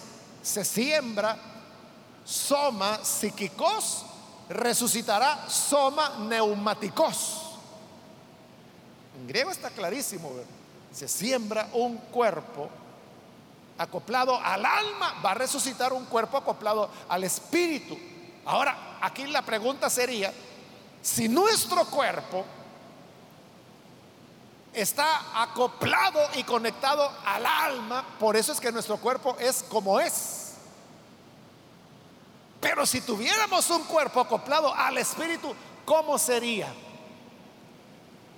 se 0.42 0.64
siembra, 0.64 1.37
soma 2.24 2.98
psíquicos, 3.05 4.05
resucitará 4.48 5.48
soma 5.48 6.16
neumáticos. 6.29 7.43
En 9.16 9.27
griego 9.27 9.50
está 9.50 9.70
clarísimo, 9.70 10.31
se 10.92 11.09
siembra 11.09 11.68
un 11.72 11.96
cuerpo 11.96 12.68
acoplado 13.79 14.38
al 14.40 14.64
alma, 14.64 15.20
va 15.24 15.33
a 15.33 15.35
resucitar 15.35 15.92
un 15.92 16.05
cuerpo 16.07 16.37
acoplado 16.37 16.88
al 17.09 17.24
espíritu. 17.24 17.98
Ahora, 18.44 18.98
aquí 19.00 19.27
la 19.27 19.42
pregunta 19.42 19.88
sería, 19.88 20.33
si 21.03 21.29
nuestro 21.29 21.85
cuerpo 21.87 22.44
está 24.72 25.42
acoplado 25.42 26.20
y 26.35 26.42
conectado 26.42 27.11
al 27.24 27.46
alma, 27.46 28.05
por 28.18 28.37
eso 28.37 28.53
es 28.53 28.61
que 28.61 28.72
nuestro 28.72 28.96
cuerpo 28.98 29.37
es 29.38 29.64
como 29.68 30.00
es. 30.00 30.55
Pero 32.61 32.87
si 32.87 33.00
tuviéramos 33.00 33.68
un 33.70 33.85
cuerpo 33.85 34.20
acoplado 34.20 34.74
al 34.74 34.98
espíritu, 34.98 35.55
¿cómo 35.85 36.18
sería? 36.18 36.72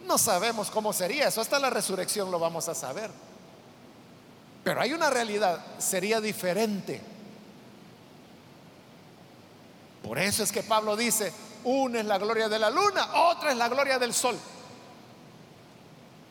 No 0.06 0.18
sabemos 0.18 0.70
cómo 0.70 0.92
sería, 0.92 1.28
eso 1.28 1.40
hasta 1.40 1.58
la 1.58 1.70
resurrección 1.70 2.30
lo 2.30 2.38
vamos 2.38 2.68
a 2.68 2.74
saber. 2.74 3.10
Pero 4.62 4.80
hay 4.80 4.92
una 4.92 5.10
realidad, 5.10 5.64
sería 5.78 6.20
diferente. 6.20 7.00
Por 10.02 10.18
eso 10.18 10.44
es 10.44 10.52
que 10.52 10.62
Pablo 10.62 10.96
dice, 10.96 11.32
una 11.64 12.00
es 12.00 12.06
la 12.06 12.18
gloria 12.18 12.48
de 12.48 12.58
la 12.58 12.70
luna, 12.70 13.08
otra 13.14 13.50
es 13.50 13.56
la 13.56 13.68
gloria 13.68 13.98
del 13.98 14.14
sol. 14.14 14.38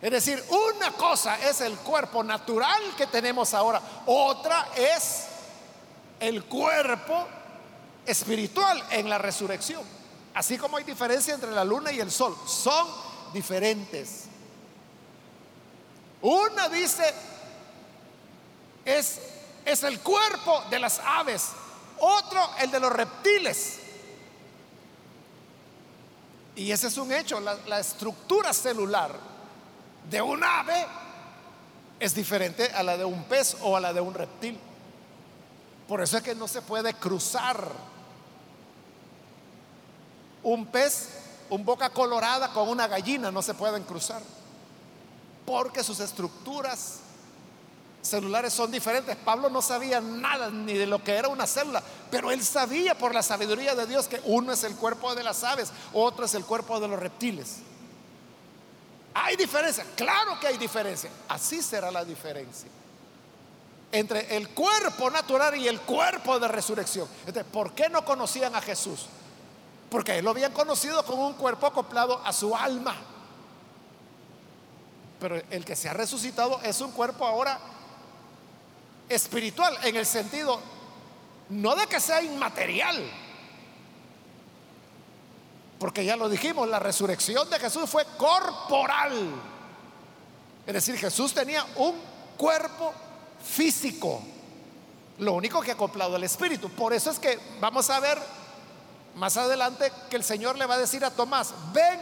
Es 0.01 0.11
decir, 0.11 0.41
una 0.49 0.91
cosa 0.93 1.37
es 1.39 1.61
el 1.61 1.77
cuerpo 1.77 2.23
natural 2.23 2.81
que 2.95 3.07
tenemos 3.07 3.53
ahora, 3.53 3.81
otra 4.05 4.69
es 4.75 5.25
el 6.19 6.45
cuerpo 6.45 7.27
espiritual 8.05 8.81
en 8.91 9.09
la 9.09 9.17
resurrección. 9.17 9.81
Así 10.33 10.57
como 10.57 10.77
hay 10.77 10.83
diferencia 10.83 11.33
entre 11.33 11.51
la 11.51 11.63
luna 11.63 11.91
y 11.91 11.99
el 11.99 12.11
sol, 12.11 12.35
son 12.45 12.87
diferentes. 13.35 14.23
Una 16.21 16.67
dice, 16.69 17.03
es, 18.83 19.19
es 19.63 19.83
el 19.83 19.99
cuerpo 19.99 20.63
de 20.71 20.79
las 20.79 20.99
aves, 20.99 21.49
otro, 21.99 22.49
el 22.59 22.71
de 22.71 22.79
los 22.79 22.91
reptiles. 22.91 23.79
Y 26.55 26.71
ese 26.71 26.87
es 26.87 26.97
un 26.97 27.11
hecho. 27.11 27.39
La, 27.39 27.79
estructura 27.79 28.53
celular 28.53 29.11
de 30.09 30.21
un 30.21 30.41
ave 30.43 30.85
es 31.99 32.15
diferente 32.15 32.71
a 32.71 32.81
la 32.81 32.97
de 32.97 33.05
un 33.05 33.25
pez 33.25 33.57
o 33.61 33.75
a 33.75 33.81
la 33.81 33.93
de 33.93 33.99
un 33.99 34.13
reptil. 34.13 34.57
Por 35.87 36.01
eso 36.01 36.17
es 36.17 36.23
que 36.23 36.33
no 36.33 36.47
se 36.47 36.61
puede 36.61 36.93
cruzar 36.93 37.69
un 40.41 40.65
pez, 40.67 41.24
un 41.49 41.65
boca 41.65 41.89
colorada 41.89 42.51
con 42.51 42.69
una 42.69 42.87
gallina, 42.87 43.31
no 43.31 43.41
se 43.41 43.53
pueden 43.53 43.83
cruzar. 43.83 44.21
Porque 45.45 45.83
sus 45.83 45.99
estructuras 45.99 46.99
celulares 48.01 48.53
son 48.53 48.71
diferentes. 48.71 49.15
Pablo 49.15 49.49
no 49.49 49.61
sabía 49.61 49.99
nada 50.01 50.49
ni 50.49 50.73
de 50.73 50.85
lo 50.85 51.03
que 51.03 51.13
era 51.13 51.27
una 51.27 51.47
célula, 51.47 51.81
pero 52.09 52.31
él 52.31 52.43
sabía 52.43 52.97
por 52.97 53.13
la 53.13 53.23
sabiduría 53.23 53.75
de 53.75 53.85
Dios 53.85 54.07
que 54.07 54.21
uno 54.25 54.53
es 54.53 54.63
el 54.63 54.75
cuerpo 54.75 55.15
de 55.15 55.23
las 55.23 55.43
aves, 55.43 55.71
otro 55.93 56.25
es 56.25 56.33
el 56.33 56.45
cuerpo 56.45 56.79
de 56.79 56.87
los 56.87 56.99
reptiles. 56.99 57.57
¿Hay 59.13 59.35
diferencia? 59.35 59.85
Claro 59.95 60.39
que 60.39 60.47
hay 60.47 60.57
diferencia. 60.57 61.09
Así 61.29 61.61
será 61.61 61.89
la 61.89 62.03
diferencia 62.03 62.69
entre 63.91 64.35
el 64.35 64.49
cuerpo 64.49 65.09
natural 65.09 65.55
y 65.55 65.69
el 65.69 65.79
cuerpo 65.81 66.37
de 66.37 66.49
resurrección. 66.49 67.07
Entonces, 67.19 67.45
¿por 67.51 67.73
qué 67.73 67.87
no 67.87 68.03
conocían 68.03 68.53
a 68.53 68.61
Jesús? 68.61 69.05
Porque 69.89 70.17
él 70.17 70.25
lo 70.25 70.31
habían 70.31 70.51
conocido 70.51 71.05
con 71.05 71.19
un 71.19 71.33
cuerpo 71.33 71.67
acoplado 71.67 72.21
a 72.25 72.33
su 72.33 72.55
alma. 72.55 72.95
Pero 75.19 75.41
el 75.49 75.63
que 75.63 75.75
se 75.75 75.89
ha 75.89 75.93
resucitado 75.93 76.59
es 76.61 76.81
un 76.81 76.91
cuerpo 76.91 77.25
ahora 77.25 77.59
espiritual 79.07 79.77
en 79.83 79.95
el 79.95 80.05
sentido 80.05 80.59
no 81.49 81.75
de 81.75 81.87
que 81.87 81.99
sea 81.99 82.21
inmaterial, 82.21 83.03
porque 85.79 86.05
ya 86.05 86.15
lo 86.15 86.29
dijimos, 86.29 86.67
la 86.67 86.79
resurrección 86.79 87.49
de 87.49 87.59
Jesús 87.59 87.89
fue 87.89 88.05
corporal. 88.17 89.29
Es 90.65 90.73
decir, 90.73 90.97
Jesús 90.97 91.33
tenía 91.33 91.63
un 91.75 91.95
cuerpo 92.37 92.93
físico, 93.43 94.21
lo 95.19 95.33
único 95.33 95.61
que 95.61 95.71
acoplado 95.71 96.15
al 96.15 96.23
espíritu. 96.23 96.69
Por 96.69 96.93
eso 96.93 97.11
es 97.11 97.19
que 97.19 97.37
vamos 97.59 97.89
a 97.89 97.99
ver 97.99 98.17
más 99.15 99.37
adelante 99.37 99.91
que 100.09 100.17
el 100.17 100.23
Señor 100.23 100.57
le 100.57 100.65
va 100.65 100.75
a 100.75 100.79
decir 100.79 101.03
a 101.05 101.11
Tomás, 101.11 101.53
ven 101.73 101.99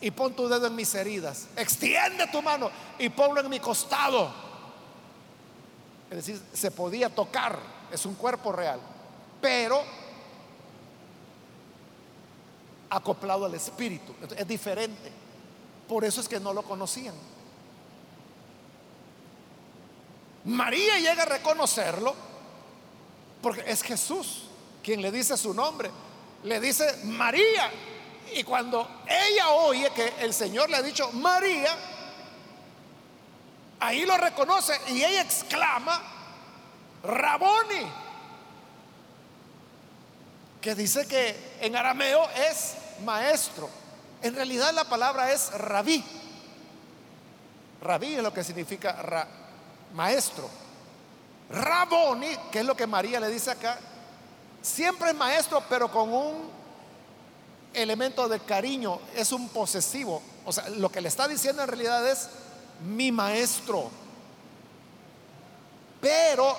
y 0.00 0.10
pon 0.10 0.34
tu 0.34 0.48
dedo 0.48 0.66
en 0.66 0.74
mis 0.74 0.94
heridas, 0.94 1.46
extiende 1.56 2.26
tu 2.26 2.42
mano 2.42 2.70
y 2.98 3.08
ponlo 3.08 3.40
en 3.40 3.48
mi 3.48 3.60
costado. 3.60 4.30
Es 6.10 6.16
decir, 6.16 6.42
se 6.52 6.70
podía 6.70 7.08
tocar, 7.08 7.58
es 7.90 8.04
un 8.04 8.14
cuerpo 8.14 8.52
real, 8.52 8.80
pero 9.40 9.82
acoplado 12.90 13.44
al 13.44 13.54
espíritu. 13.54 14.14
Es 14.36 14.46
diferente. 14.46 15.10
Por 15.88 16.04
eso 16.04 16.20
es 16.20 16.28
que 16.28 16.40
no 16.40 16.52
lo 16.52 16.62
conocían. 16.62 17.14
María 20.44 20.98
llega 20.98 21.22
a 21.22 21.26
reconocerlo 21.26 22.14
porque 23.42 23.64
es 23.66 23.82
Jesús 23.82 24.45
quien 24.86 25.02
le 25.02 25.10
dice 25.10 25.36
su 25.36 25.52
nombre. 25.52 25.90
Le 26.44 26.60
dice 26.60 27.00
María. 27.02 27.70
Y 28.32 28.44
cuando 28.44 29.02
ella 29.06 29.50
oye 29.50 29.90
que 29.90 30.14
el 30.20 30.32
Señor 30.32 30.70
le 30.70 30.76
ha 30.76 30.82
dicho 30.82 31.10
María, 31.10 31.76
Ahí 33.80 34.06
lo 34.06 34.16
reconoce 34.16 34.78
y 34.88 35.04
ella 35.04 35.20
exclama, 35.20 36.00
Raboni, 37.04 37.86
que 40.60 40.74
dice 40.74 41.06
que 41.06 41.56
en 41.60 41.76
arameo 41.76 42.28
es 42.30 42.74
maestro. 43.04 43.68
En 44.22 44.34
realidad 44.34 44.72
la 44.72 44.84
palabra 44.84 45.30
es 45.30 45.52
rabí. 45.52 46.02
Rabí 47.82 48.14
es 48.14 48.22
lo 48.22 48.32
que 48.32 48.42
significa 48.42 49.28
maestro. 49.92 50.48
Raboni, 51.50 52.34
que 52.50 52.60
es 52.60 52.64
lo 52.64 52.76
que 52.76 52.86
María 52.86 53.20
le 53.20 53.28
dice 53.28 53.50
acá, 53.50 53.78
siempre 54.66 55.10
es 55.10 55.16
maestro, 55.16 55.62
pero 55.68 55.90
con 55.90 56.12
un 56.12 56.50
elemento 57.72 58.26
de 58.28 58.40
cariño, 58.40 58.98
es 59.14 59.32
un 59.32 59.48
posesivo. 59.48 60.20
O 60.44 60.52
sea, 60.52 60.68
lo 60.70 60.90
que 60.90 61.00
le 61.00 61.08
está 61.08 61.28
diciendo 61.28 61.62
en 61.62 61.68
realidad 61.68 62.06
es 62.08 62.28
mi 62.84 63.12
maestro. 63.12 63.90
Pero 66.00 66.56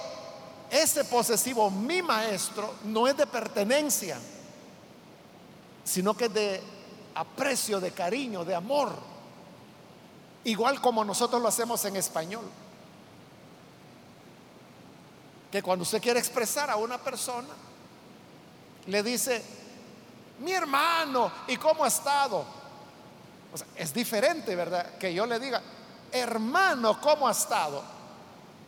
ese 0.70 1.04
posesivo, 1.06 1.70
mi 1.70 2.02
maestro, 2.02 2.76
no 2.86 3.08
es 3.08 3.18
de 3.18 3.28
pertenencia, 3.28 4.18
sino 5.84 6.16
que 6.16 6.26
es 6.26 6.34
de 6.34 6.64
aprecio, 7.16 7.80
de 7.80 7.92
cariño, 7.92 8.46
de 8.46 8.56
amor. 8.56 8.94
Igual 10.46 10.80
como 10.80 11.04
nosotros 11.04 11.42
lo 11.42 11.48
hacemos 11.50 11.84
en 11.86 11.98
español. 11.98 12.46
Que 15.52 15.62
cuando 15.62 15.84
usted 15.84 16.02
quiere 16.02 16.20
expresar 16.20 16.70
a 16.70 16.76
una 16.76 16.98
persona, 16.98 17.48
le 18.88 19.04
dice, 19.04 19.44
mi 20.40 20.52
hermano, 20.52 21.32
¿y 21.48 21.58
cómo 21.58 21.84
ha 21.84 21.88
estado? 21.88 22.46
O 23.54 23.58
sea, 23.58 23.68
es 23.76 23.94
diferente, 23.94 24.56
¿verdad? 24.56 24.98
Que 24.98 25.14
yo 25.14 25.26
le 25.26 25.40
diga, 25.40 25.62
hermano, 26.12 27.00
¿cómo 27.00 27.28
ha 27.28 27.32
estado? 27.32 27.84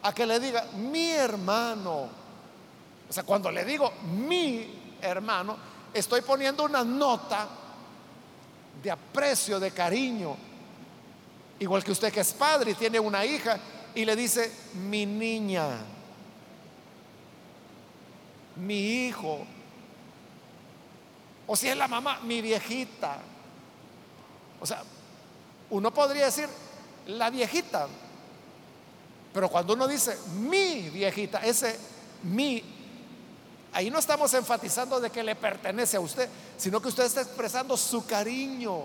A 0.01 0.13
que 0.13 0.25
le 0.25 0.39
diga, 0.39 0.65
mi 0.75 1.11
hermano. 1.11 2.09
O 3.09 3.13
sea, 3.13 3.23
cuando 3.23 3.51
le 3.51 3.65
digo 3.65 3.91
mi 4.03 4.97
hermano, 5.01 5.57
estoy 5.93 6.21
poniendo 6.21 6.63
una 6.63 6.83
nota 6.83 7.47
de 8.81 8.91
aprecio, 8.91 9.59
de 9.59 9.71
cariño. 9.71 10.35
Igual 11.59 11.83
que 11.83 11.91
usted 11.91 12.13
que 12.13 12.21
es 12.21 12.33
padre 12.33 12.71
y 12.71 12.75
tiene 12.75 12.99
una 12.99 13.25
hija 13.25 13.59
y 13.95 14.05
le 14.05 14.15
dice, 14.15 14.51
mi 14.75 15.05
niña, 15.05 15.79
mi 18.55 19.07
hijo, 19.07 19.45
o 21.51 21.55
si 21.55 21.67
es 21.67 21.75
la 21.75 21.87
mamá, 21.87 22.19
mi 22.19 22.43
viejita. 22.43 23.17
O 24.61 24.67
sea, 24.67 24.83
uno 25.71 25.91
podría 25.91 26.25
decir 26.25 26.47
la 27.07 27.31
viejita, 27.31 27.87
pero 29.33 29.49
cuando 29.49 29.73
uno 29.73 29.87
dice 29.87 30.15
mi 30.41 30.91
viejita, 30.91 31.39
ese 31.39 31.75
mi, 32.21 32.63
ahí 33.73 33.89
no 33.89 33.97
estamos 33.97 34.31
enfatizando 34.35 34.99
de 34.99 35.09
que 35.09 35.23
le 35.23 35.35
pertenece 35.35 35.97
a 35.97 36.01
usted, 36.01 36.29
sino 36.55 36.79
que 36.79 36.89
usted 36.89 37.05
está 37.05 37.21
expresando 37.21 37.75
su 37.75 38.05
cariño 38.05 38.81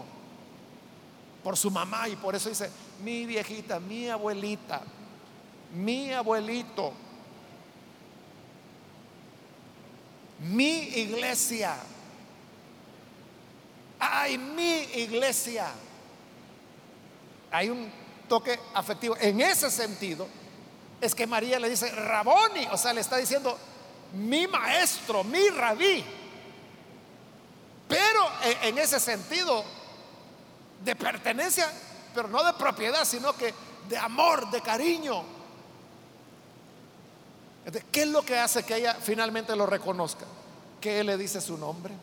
por 1.43 1.59
su 1.59 1.71
mamá 1.71 2.09
y 2.09 2.17
por 2.17 2.35
eso 2.35 2.49
dice 2.49 2.71
mi 3.03 3.27
viejita, 3.27 3.79
mi 3.79 4.09
abuelita, 4.09 4.81
mi 5.75 6.13
abuelito, 6.13 6.95
mi 10.41 10.79
iglesia 10.95 11.77
ay, 13.99 14.39
mi 14.39 14.83
iglesia. 14.95 15.67
Hay 17.51 17.71
un 17.71 17.91
toque 18.29 18.59
afectivo. 18.75 19.17
En 19.21 19.41
ese 19.41 19.71
sentido, 19.71 20.27
es 21.01 21.15
que 21.15 21.27
María 21.27 21.59
le 21.59 21.69
dice, 21.69 21.91
Raboni, 21.91 22.67
o 22.71 22.77
sea, 22.77 22.93
le 22.93 23.01
está 23.01 23.17
diciendo, 23.17 23.57
mi 24.15 24.47
maestro, 24.47 25.25
mi 25.25 25.49
rabí. 25.51 26.05
Pero 27.89 28.21
en 28.63 28.79
ese 28.79 28.99
sentido 28.99 29.65
de 30.85 30.97
pertenencia, 30.97 31.71
pero 32.15 32.29
no 32.29 32.43
de 32.43 32.55
propiedad, 32.55 33.05
sino 33.05 33.35
que 33.35 33.55
de 33.89 33.99
amor, 33.99 34.51
de 34.51 34.61
cariño. 34.61 35.23
¿Qué 37.91 38.03
es 38.03 38.09
lo 38.09 38.23
que 38.23 38.39
hace 38.39 38.63
que 38.63 38.77
ella 38.77 38.97
finalmente 39.01 39.55
lo 39.57 39.67
reconozca? 39.67 40.27
Que 40.81 41.01
él 41.01 41.07
le 41.07 41.17
dice 41.17 41.41
su 41.41 41.57
nombre 41.57 41.95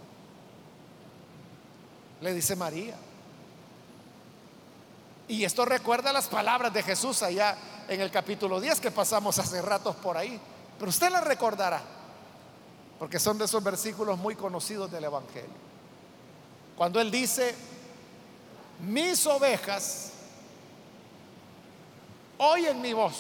le 2.22 2.34
dice 2.34 2.56
María. 2.56 2.96
Y 5.28 5.44
esto 5.44 5.66
recuerda 5.66 6.14
las 6.14 6.28
palabras 6.28 6.74
de 6.74 6.84
Jesús 6.84 7.24
allá 7.24 7.58
en 7.88 8.00
el 8.02 8.12
capítulo 8.12 8.60
10 8.60 8.80
que 8.80 8.92
pasamos 8.92 9.38
hace 9.40 9.62
ratos 9.62 9.96
por 9.98 10.18
ahí. 10.18 10.40
Pero 10.78 10.90
usted 10.90 11.10
la 11.10 11.22
recordará, 11.22 11.82
porque 13.00 13.20
son 13.20 13.38
de 13.38 13.46
esos 13.46 13.64
versículos 13.64 14.18
muy 14.18 14.36
conocidos 14.36 14.92
del 14.92 15.04
Evangelio. 15.06 15.72
Cuando 16.76 17.00
Él 17.00 17.12
dice, 17.12 17.56
mis 18.82 19.26
ovejas 19.26 20.12
oyen 22.38 22.82
mi 22.82 22.94
voz. 22.94 23.16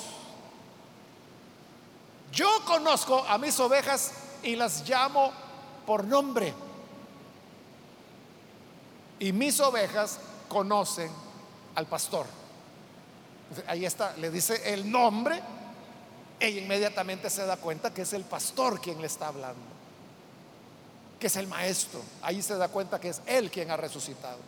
Yo 2.31 2.47
conozco 2.65 3.25
a 3.27 3.37
mis 3.37 3.59
ovejas 3.59 4.13
y 4.43 4.55
las 4.55 4.87
llamo 4.87 5.31
por 5.85 6.03
nombre 6.03 6.53
y 9.21 9.31
mis 9.33 9.59
ovejas 9.59 10.17
conocen 10.49 11.11
al 11.75 11.85
pastor. 11.85 12.25
Ahí 13.67 13.85
está, 13.85 14.17
le 14.17 14.31
dice 14.31 14.73
el 14.73 14.89
nombre, 14.89 15.39
ella 16.39 16.59
inmediatamente 16.59 17.29
se 17.29 17.45
da 17.45 17.55
cuenta 17.57 17.93
que 17.93 18.01
es 18.01 18.13
el 18.13 18.23
pastor 18.23 18.81
quien 18.81 18.99
le 18.99 19.05
está 19.05 19.27
hablando, 19.27 19.61
que 21.19 21.27
es 21.27 21.35
el 21.35 21.45
maestro. 21.45 22.01
Ahí 22.23 22.41
se 22.41 22.55
da 22.57 22.69
cuenta 22.69 22.99
que 22.99 23.09
es 23.09 23.21
él 23.27 23.51
quien 23.51 23.69
ha 23.69 23.77
resucitado. 23.77 24.39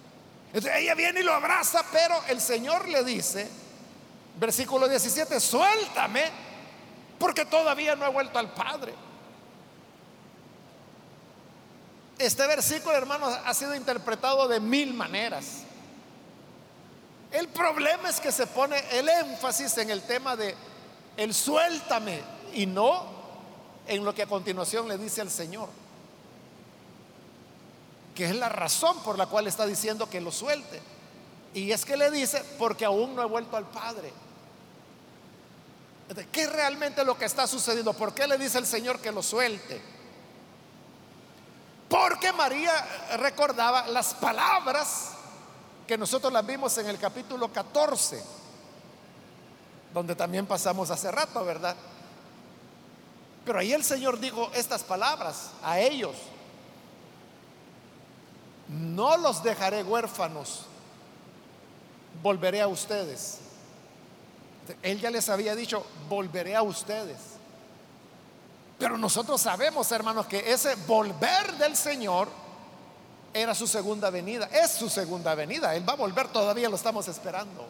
Entonces 0.48 0.72
ella 0.76 0.96
viene 0.96 1.20
y 1.20 1.24
lo 1.24 1.34
abraza, 1.34 1.86
pero 1.92 2.16
el 2.30 2.42
Señor 2.42 2.88
le 2.88 3.04
dice, 3.04 3.48
versículo 4.40 4.88
17, 4.88 5.40
suéltame, 5.40 6.24
porque 7.20 7.46
todavía 7.46 7.96
no 7.96 8.08
he 8.08 8.10
vuelto 8.10 8.40
al 8.40 8.52
Padre. 8.52 8.96
Este 12.18 12.46
versículo, 12.48 12.96
hermanos, 12.96 13.38
ha 13.44 13.54
sido 13.54 13.76
interpretado 13.76 14.48
de 14.48 14.60
mil 14.60 14.94
maneras. 14.94 15.64
El 17.32 17.48
problema 17.48 18.10
es 18.10 18.20
que 18.20 18.32
se 18.32 18.46
pone 18.46 18.78
el 18.92 19.10
énfasis 19.10 19.78
en 19.80 19.90
el 19.90 20.04
tema 20.04 20.36
de 20.36 20.56
el 21.18 21.34
suéltame 21.34 22.22
y 22.54 22.66
no 22.66 23.06
en 23.88 24.06
lo 24.06 24.14
que 24.14 24.24
a 24.24 24.28
continuación 24.28 24.88
le 24.88 24.98
dice 24.98 25.22
al 25.22 25.32
Señor. 25.32 25.70
Que 28.14 28.26
es 28.26 28.36
la 28.36 28.50
razón 28.50 29.02
por 29.02 29.18
la 29.18 29.26
cual 29.26 29.48
está 29.48 29.66
diciendo 29.66 30.08
que 30.10 30.22
lo 30.22 30.32
suelte. 30.32 30.80
Y 31.56 31.72
es 31.72 31.86
que 31.86 31.98
le 31.98 32.12
dice, 32.12 32.44
porque 32.60 32.86
aún 32.86 33.16
no 33.16 33.24
he 33.24 33.26
vuelto 33.26 33.58
al 33.58 33.66
Padre. 33.66 34.14
¿Qué 36.32 36.44
es 36.44 36.52
realmente 36.52 37.04
lo 37.04 37.18
que 37.18 37.26
está 37.26 37.48
sucediendo? 37.48 37.94
¿Por 37.94 38.14
qué 38.14 38.28
le 38.28 38.38
dice 38.38 38.60
el 38.60 38.68
Señor 38.68 39.00
que 39.00 39.12
lo 39.12 39.24
suelte? 39.24 39.82
Porque 41.94 42.34
María 42.34 42.74
recordaba 43.18 43.86
las 43.86 44.16
palabras 44.16 45.12
que 45.86 45.96
nosotros 45.96 46.34
las 46.34 46.44
vimos 46.44 46.76
en 46.80 46.88
el 46.88 46.98
capítulo 46.98 47.54
14, 47.54 48.24
donde 49.94 50.16
también 50.16 50.48
pasamos 50.48 50.90
hace 50.90 51.12
rato, 51.12 51.46
¿verdad? 51.46 51.76
Pero 53.46 53.60
ahí 53.60 53.74
el 53.74 53.84
Señor 53.84 54.20
dijo 54.20 54.50
estas 54.56 54.82
palabras 54.82 55.52
a 55.62 55.80
ellos. 55.80 56.16
No 58.70 59.16
los 59.18 59.44
dejaré 59.44 59.84
huérfanos, 59.84 60.66
volveré 62.24 62.62
a 62.62 62.68
ustedes. 62.68 63.38
Él 64.82 65.00
ya 65.00 65.12
les 65.12 65.30
había 65.30 65.54
dicho, 65.54 65.86
volveré 66.10 66.56
a 66.56 66.64
ustedes. 66.64 67.33
Pero 68.84 68.98
nosotros 68.98 69.40
sabemos, 69.40 69.90
hermanos, 69.94 70.26
que 70.26 70.52
ese 70.52 70.76
volver 70.76 71.54
del 71.54 71.74
Señor 71.74 72.28
era 73.34 73.56
su 73.56 73.66
segunda 73.66 74.10
venida. 74.10 74.50
Es 74.52 74.72
su 74.72 74.90
segunda 74.90 75.34
venida. 75.36 75.74
Él 75.74 75.88
va 75.88 75.94
a 75.94 75.96
volver, 75.96 76.28
todavía 76.28 76.68
lo 76.68 76.76
estamos 76.76 77.08
esperando. 77.08 77.66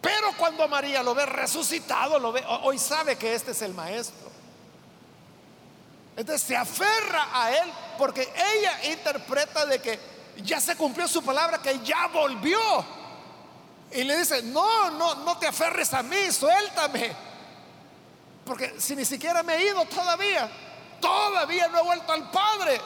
Pero 0.00 0.28
cuando 0.38 0.68
María 0.68 1.02
lo 1.02 1.16
ve 1.16 1.26
resucitado, 1.26 2.20
lo 2.20 2.30
ve, 2.30 2.44
hoy 2.62 2.78
sabe 2.78 3.16
que 3.16 3.34
este 3.34 3.50
es 3.50 3.62
el 3.62 3.74
maestro. 3.74 4.30
Entonces 6.16 6.46
se 6.46 6.56
aferra 6.56 7.30
a 7.32 7.50
él 7.50 7.72
porque 7.98 8.22
ella 8.22 8.92
interpreta 8.92 9.66
de 9.66 9.80
que 9.80 9.98
ya 10.44 10.60
se 10.60 10.76
cumplió 10.76 11.08
su 11.08 11.24
palabra, 11.24 11.60
que 11.60 11.80
ya 11.80 12.06
volvió. 12.06 12.60
Y 13.90 14.04
le 14.04 14.16
dice, 14.16 14.44
no, 14.44 14.92
no, 14.92 15.16
no 15.16 15.36
te 15.38 15.48
aferres 15.48 15.92
a 15.92 16.04
mí, 16.04 16.30
suéltame. 16.30 17.25
Porque 18.46 18.80
si 18.80 18.94
ni 18.94 19.04
siquiera 19.04 19.42
me 19.42 19.56
he 19.56 19.66
ido 19.66 19.84
todavía, 19.86 20.48
todavía 21.00 21.66
no 21.66 21.80
he 21.80 21.82
vuelto 21.82 22.12
al 22.12 22.30
Padre 22.30 22.80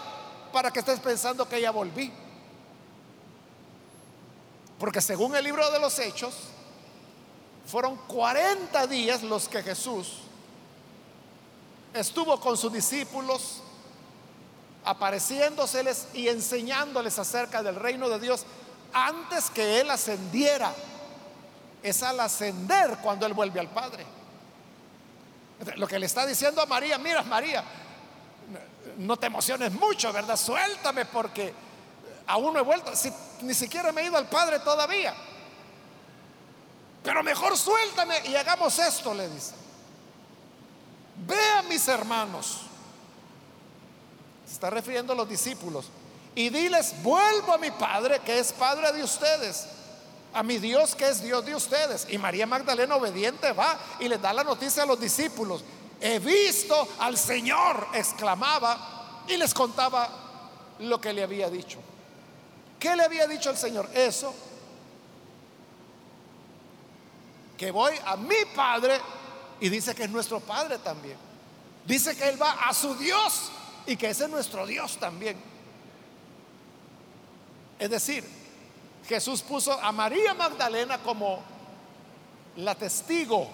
para 0.53 0.71
que 0.71 0.79
estés 0.79 0.99
pensando 0.99 1.47
que 1.47 1.61
ya 1.61 1.71
volví. 1.71 2.11
Porque 4.79 5.03
según 5.03 5.37
el 5.37 5.45
libro 5.45 5.71
de 5.71 5.79
los 5.79 5.99
Hechos, 5.99 6.35
fueron 7.67 7.97
40 8.09 8.87
días 8.87 9.23
los 9.23 9.49
que 9.49 9.63
Jesús 9.63 10.23
estuvo 11.93 12.41
con 12.41 12.57
sus 12.57 12.73
discípulos, 12.73 13.61
apareciéndoseles 14.83 16.09
y 16.15 16.29
enseñándoles 16.29 17.19
acerca 17.19 17.63
del 17.63 17.75
reino 17.75 18.09
de 18.09 18.19
Dios 18.19 18.47
antes 18.95 19.51
que 19.51 19.81
Él 19.81 19.91
ascendiera. 19.91 20.73
Es 21.83 22.03
al 22.03 22.19
ascender 22.19 22.99
cuando 23.03 23.27
Él 23.27 23.35
vuelve 23.35 23.61
al 23.61 23.69
Padre. 23.69 24.20
Lo 25.77 25.87
que 25.87 25.99
le 25.99 26.07
está 26.07 26.27
diciendo 26.27 26.63
a 26.63 26.67
María, 26.67 26.97
mira 26.99 27.23
María, 27.23 27.63
no 28.97 29.17
te 29.17 29.27
emociones 29.27 29.73
mucho, 29.73 30.13
¿verdad? 30.13 30.37
Suéltame 30.37 31.05
porque 31.05 31.53
aún 32.27 32.55
no 32.55 32.61
he 32.61 32.63
vuelto, 32.63 32.93
ni 33.43 33.55
siquiera 33.55 33.93
me 33.93 34.03
he 34.03 34.07
ido 34.07 34.17
al 34.17 34.29
Padre 34.29 34.61
todavía. 34.61 35.15
Pero 37.03 37.23
mejor 37.23 37.57
suéltame 37.57 38.29
y 38.29 38.35
hagamos 38.37 38.79
esto, 38.79 39.15
le 39.15 39.29
dice. 39.29 39.53
Ve 41.27 41.51
a 41.59 41.63
mis 41.63 41.87
hermanos. 41.89 42.63
Se 44.47 44.55
está 44.55 44.71
refiriendo 44.71 45.13
a 45.13 45.17
los 45.17 45.29
discípulos. 45.29 45.87
Y 46.35 46.49
diles, 46.49 46.95
vuelvo 47.03 47.55
a 47.55 47.59
mi 47.59 47.71
Padre 47.71 48.21
que 48.21 48.39
es 48.39 48.53
Padre 48.53 48.93
de 48.93 49.03
ustedes. 49.03 49.67
A 50.33 50.43
mi 50.43 50.59
Dios 50.59 50.95
que 50.95 51.09
es 51.09 51.23
Dios 51.23 51.45
de 51.45 51.55
ustedes. 51.55 52.07
Y 52.11 52.19
María 52.19 52.47
Magdalena 52.47 52.97
obediente 52.97 53.53
va 53.53 53.79
y 53.99 54.09
le 54.09 54.19
da 54.19 54.33
la 54.33 54.45
noticia 54.45 54.85
a 54.85 54.87
los 54.87 55.01
discípulos. 55.01 55.65
He 56.01 56.19
visto 56.19 56.89
al 57.01 57.19
Señor, 57.19 57.89
exclamaba, 57.95 59.23
y 59.27 59.37
les 59.37 59.53
contaba 59.53 60.09
lo 60.79 61.01
que 61.01 61.13
le 61.13 61.23
había 61.23 61.51
dicho. 61.51 61.79
¿Qué 62.79 62.97
le 62.97 63.05
había 63.05 63.27
dicho 63.27 63.51
el 63.51 63.57
Señor? 63.57 63.89
Eso, 63.93 64.35
que 67.59 67.71
voy 67.71 67.93
a 68.07 68.17
mi 68.17 68.47
Padre 68.55 68.99
y 69.61 69.69
dice 69.69 69.95
que 69.95 70.05
es 70.05 70.11
nuestro 70.11 70.41
Padre 70.41 70.79
también. 70.79 71.19
Dice 71.85 72.17
que 72.17 72.29
Él 72.29 72.41
va 72.41 72.53
a 72.53 72.73
su 72.73 72.95
Dios 72.95 73.51
y 73.87 73.97
que 73.97 74.09
ese 74.09 74.25
es 74.25 74.31
nuestro 74.31 74.67
Dios 74.67 74.97
también. 74.99 75.37
Es 77.79 77.91
decir, 77.91 78.25
Jesús 79.07 79.43
puso 79.43 79.73
a 79.73 79.93
María 79.93 80.35
Magdalena 80.35 80.99
como 80.99 81.41
la 82.57 82.75
testigo 82.75 83.49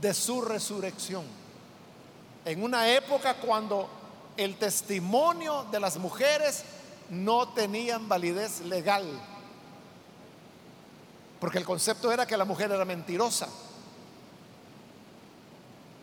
de 0.00 0.14
su 0.14 0.42
resurrección. 0.42 1.24
En 2.44 2.62
una 2.62 2.88
época 2.88 3.34
cuando 3.34 3.88
el 4.36 4.56
testimonio 4.56 5.66
de 5.70 5.80
las 5.80 5.96
mujeres 5.96 6.64
no 7.10 7.48
tenían 7.48 8.08
validez 8.08 8.60
legal. 8.60 9.04
Porque 11.40 11.58
el 11.58 11.64
concepto 11.64 12.12
era 12.12 12.26
que 12.26 12.36
la 12.36 12.44
mujer 12.44 12.70
era 12.70 12.84
mentirosa. 12.84 13.48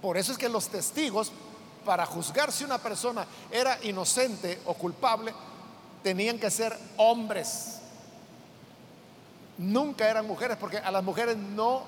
Por 0.01 0.17
eso 0.17 0.31
es 0.31 0.37
que 0.37 0.49
los 0.49 0.67
testigos, 0.67 1.31
para 1.85 2.05
juzgar 2.05 2.51
si 2.51 2.63
una 2.63 2.77
persona 2.77 3.25
era 3.49 3.79
inocente 3.83 4.61
o 4.65 4.73
culpable, 4.73 5.33
tenían 6.03 6.37
que 6.37 6.51
ser 6.51 6.77
hombres. 6.97 7.79
Nunca 9.57 10.07
eran 10.07 10.27
mujeres, 10.27 10.57
porque 10.57 10.77
a 10.77 10.91
las 10.91 11.03
mujeres 11.03 11.37
no, 11.37 11.83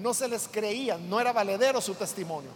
no 0.00 0.14
se 0.14 0.26
les 0.28 0.48
creía, 0.48 0.96
no 0.96 1.20
era 1.20 1.32
valedero 1.32 1.80
su 1.80 1.94
testimonio. 1.94 2.50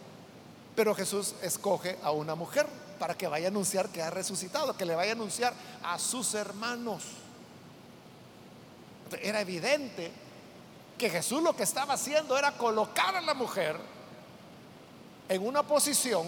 Pero 0.75 0.95
Jesús 0.95 1.35
escoge 1.43 1.99
a 2.03 2.11
una 2.11 2.35
mujer 2.35 2.67
para 2.99 3.17
que 3.17 3.29
vaya 3.29 3.47
a 3.47 3.51
anunciar 3.51 3.89
que 3.91 4.03
ha 4.03 4.11
resucitado, 4.11 4.77
que 4.77 4.85
le 4.85 4.95
vaya 4.95 5.13
a 5.13 5.15
anunciar 5.15 5.53
a 5.83 5.99
sus 5.99 6.35
hermanos. 6.35 7.05
Era 9.23 9.41
evidente 9.41 10.11
que 10.97 11.11
Jesús 11.11 11.43
lo 11.43 11.55
que 11.55 11.63
estaba 11.63 11.95
haciendo 11.95 12.37
era 12.37 12.53
colocar 12.53 13.15
a 13.15 13.21
la 13.21 13.35
mujer 13.35 13.77
en 15.29 15.47
una 15.47 15.63
posición 15.63 16.27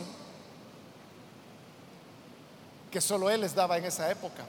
que 2.91 3.01
solo 3.01 3.31
Él 3.31 3.43
les 3.43 3.55
daba 3.55 3.79
en 3.79 3.85
esa 3.85 4.11
época. 4.11 4.45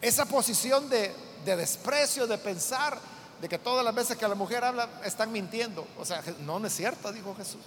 Esa 0.00 0.24
posición 0.26 0.88
de, 0.88 1.14
de, 1.44 1.56
desprecio, 1.56 2.26
de 2.26 2.38
pensar 2.38 2.98
de 3.40 3.48
que 3.48 3.58
todas 3.58 3.84
las 3.84 3.94
veces 3.94 4.16
que 4.16 4.26
la 4.26 4.34
mujer 4.34 4.64
habla 4.64 4.88
están 5.04 5.32
mintiendo. 5.32 5.86
O 5.98 6.04
sea, 6.04 6.22
no, 6.40 6.58
no 6.58 6.66
es 6.66 6.74
cierto, 6.74 7.12
dijo 7.12 7.34
Jesús. 7.34 7.60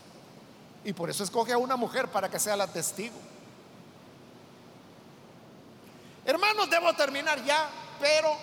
Y 0.84 0.94
por 0.94 1.10
eso 1.10 1.24
escoge 1.24 1.54
a 1.54 1.58
una 1.58 1.76
mujer 1.76 2.08
para 2.10 2.30
que 2.30 2.40
sea 2.40 2.56
la 2.56 2.68
testigo. 2.68 3.16
Hermanos, 6.26 6.70
debo 6.70 6.94
terminar 6.94 7.44
ya, 7.44 7.70
pero 8.00 8.36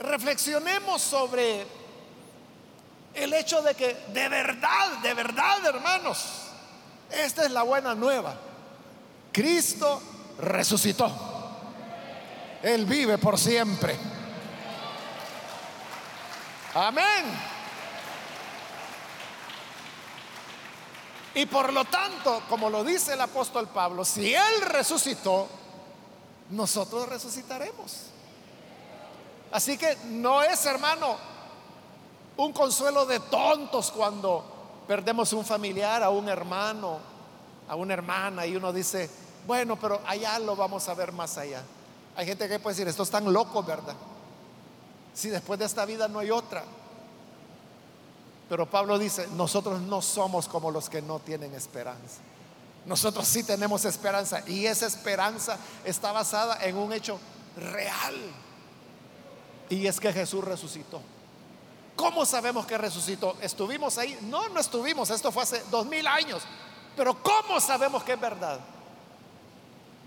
reflexionemos 0.00 1.02
sobre 1.02 1.66
el 3.14 3.32
hecho 3.34 3.62
de 3.62 3.74
que 3.74 3.94
de 4.12 4.28
verdad, 4.28 4.98
de 5.02 5.14
verdad, 5.14 5.64
hermanos, 5.66 6.48
esta 7.10 7.44
es 7.44 7.50
la 7.50 7.62
buena 7.62 7.94
nueva. 7.94 8.34
Cristo 9.32 10.02
resucitó. 10.38 11.10
Él 12.62 12.86
vive 12.86 13.18
por 13.18 13.38
siempre. 13.38 13.96
Amén. 16.74 17.24
Y 21.34 21.46
por 21.46 21.72
lo 21.72 21.84
tanto, 21.84 22.42
como 22.48 22.68
lo 22.68 22.82
dice 22.82 23.14
el 23.14 23.20
apóstol 23.20 23.68
Pablo, 23.68 24.04
si 24.04 24.34
Él 24.34 24.60
resucitó, 24.62 25.48
nosotros 26.50 27.08
resucitaremos. 27.08 28.06
Así 29.52 29.78
que 29.78 29.96
no 30.06 30.42
es, 30.42 30.66
hermano, 30.66 31.16
un 32.38 32.52
consuelo 32.52 33.04
de 33.04 33.18
tontos 33.20 33.90
cuando 33.90 34.44
perdemos 34.86 35.32
un 35.32 35.44
familiar, 35.44 36.02
a 36.02 36.10
un 36.10 36.28
hermano, 36.28 36.98
a 37.68 37.74
una 37.74 37.94
hermana, 37.94 38.46
y 38.46 38.54
uno 38.54 38.72
dice, 38.72 39.10
bueno, 39.46 39.76
pero 39.76 40.00
allá 40.06 40.38
lo 40.38 40.54
vamos 40.54 40.88
a 40.88 40.94
ver 40.94 41.12
más 41.12 41.36
allá. 41.36 41.62
Hay 42.14 42.26
gente 42.26 42.48
que 42.48 42.60
puede 42.60 42.74
decir, 42.74 42.88
estos 42.88 43.08
están 43.08 43.32
locos, 43.32 43.66
¿verdad? 43.66 43.94
Si 45.14 45.28
después 45.30 45.58
de 45.58 45.66
esta 45.66 45.84
vida 45.84 46.06
no 46.06 46.20
hay 46.20 46.30
otra. 46.30 46.62
Pero 48.48 48.66
Pablo 48.66 48.98
dice, 48.98 49.26
nosotros 49.34 49.80
no 49.80 50.00
somos 50.00 50.48
como 50.48 50.70
los 50.70 50.88
que 50.88 51.02
no 51.02 51.18
tienen 51.18 51.54
esperanza. 51.54 52.20
Nosotros 52.86 53.26
sí 53.26 53.42
tenemos 53.42 53.84
esperanza 53.84 54.42
y 54.46 54.64
esa 54.64 54.86
esperanza 54.86 55.58
está 55.84 56.12
basada 56.12 56.64
en 56.64 56.76
un 56.76 56.92
hecho 56.92 57.18
real. 57.56 58.14
Y 59.68 59.88
es 59.88 59.98
que 59.98 60.12
Jesús 60.12 60.44
resucitó. 60.44 61.02
¿Cómo 61.98 62.24
sabemos 62.24 62.64
que 62.64 62.78
resucitó? 62.78 63.36
¿Estuvimos 63.40 63.98
ahí? 63.98 64.16
No, 64.22 64.48
no 64.50 64.60
estuvimos. 64.60 65.10
Esto 65.10 65.32
fue 65.32 65.42
hace 65.42 65.64
dos 65.68 65.84
mil 65.84 66.06
años. 66.06 66.44
Pero 66.96 67.20
¿cómo 67.20 67.60
sabemos 67.60 68.04
que 68.04 68.12
es 68.12 68.20
verdad? 68.20 68.60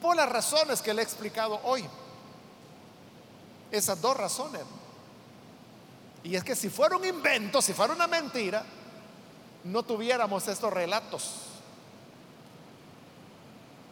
Por 0.01 0.15
las 0.15 0.29
razones 0.29 0.81
que 0.81 0.93
le 0.93 1.01
he 1.01 1.03
explicado 1.03 1.59
hoy. 1.65 1.83
Esas 3.69 3.99
dos 3.99 4.15
razones. 4.15 4.61
Y 6.23 6.33
es 6.33 6.45
que 6.45 6.55
si 6.55 6.69
fuera 6.69 6.95
un 6.95 7.03
invento, 7.03 7.61
si 7.61 7.73
fuera 7.73 7.91
una 7.91 8.07
mentira, 8.07 8.63
no 9.65 9.83
tuviéramos 9.83 10.47
estos 10.47 10.71
relatos 10.71 11.29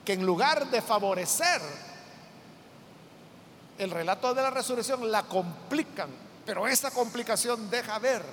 que 0.06 0.14
en 0.14 0.26
lugar 0.26 0.68
de 0.68 0.82
favorecer 0.82 1.62
el 3.78 3.92
relato 3.92 4.34
de 4.34 4.42
la 4.42 4.52
resurrección, 4.52 5.12
la 5.12 5.24
complican. 5.24 6.29
Pero 6.50 6.68
esa 6.68 6.90
complicación 6.90 7.70
deja 7.70 8.00
ver 8.00 8.24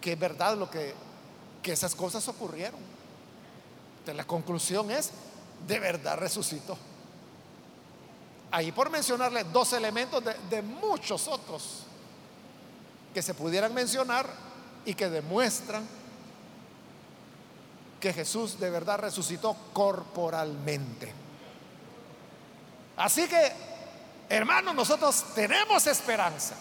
que 0.00 0.12
es 0.12 0.18
verdad 0.18 0.56
lo 0.56 0.70
que, 0.70 0.94
que 1.62 1.72
esas 1.72 1.94
cosas 1.94 2.26
ocurrieron. 2.28 2.80
Entonces, 3.98 4.16
la 4.16 4.24
conclusión 4.24 4.90
es, 4.90 5.10
de 5.66 5.78
verdad 5.78 6.16
resucitó. 6.16 6.78
Ahí 8.50 8.72
por 8.72 8.88
mencionarle 8.88 9.44
dos 9.44 9.74
elementos 9.74 10.24
de, 10.48 10.62
muchos 10.62 11.28
otros 11.28 11.82
que 13.12 13.20
se 13.20 13.34
pudieran 13.34 13.74
mencionar 13.74 14.26
y 14.86 14.94
que 14.94 15.10
demuestran 15.10 15.86
que 18.00 18.10
Jesús 18.14 18.58
de 18.58 18.70
verdad 18.70 19.00
resucitó 19.00 19.54
corporalmente. 19.74 21.12
Así 22.96 23.28
que, 23.28 23.71
hermanos, 24.36 24.74
nosotros 24.74 25.24
tenemos 25.34 25.86
esperanza. 25.86 26.54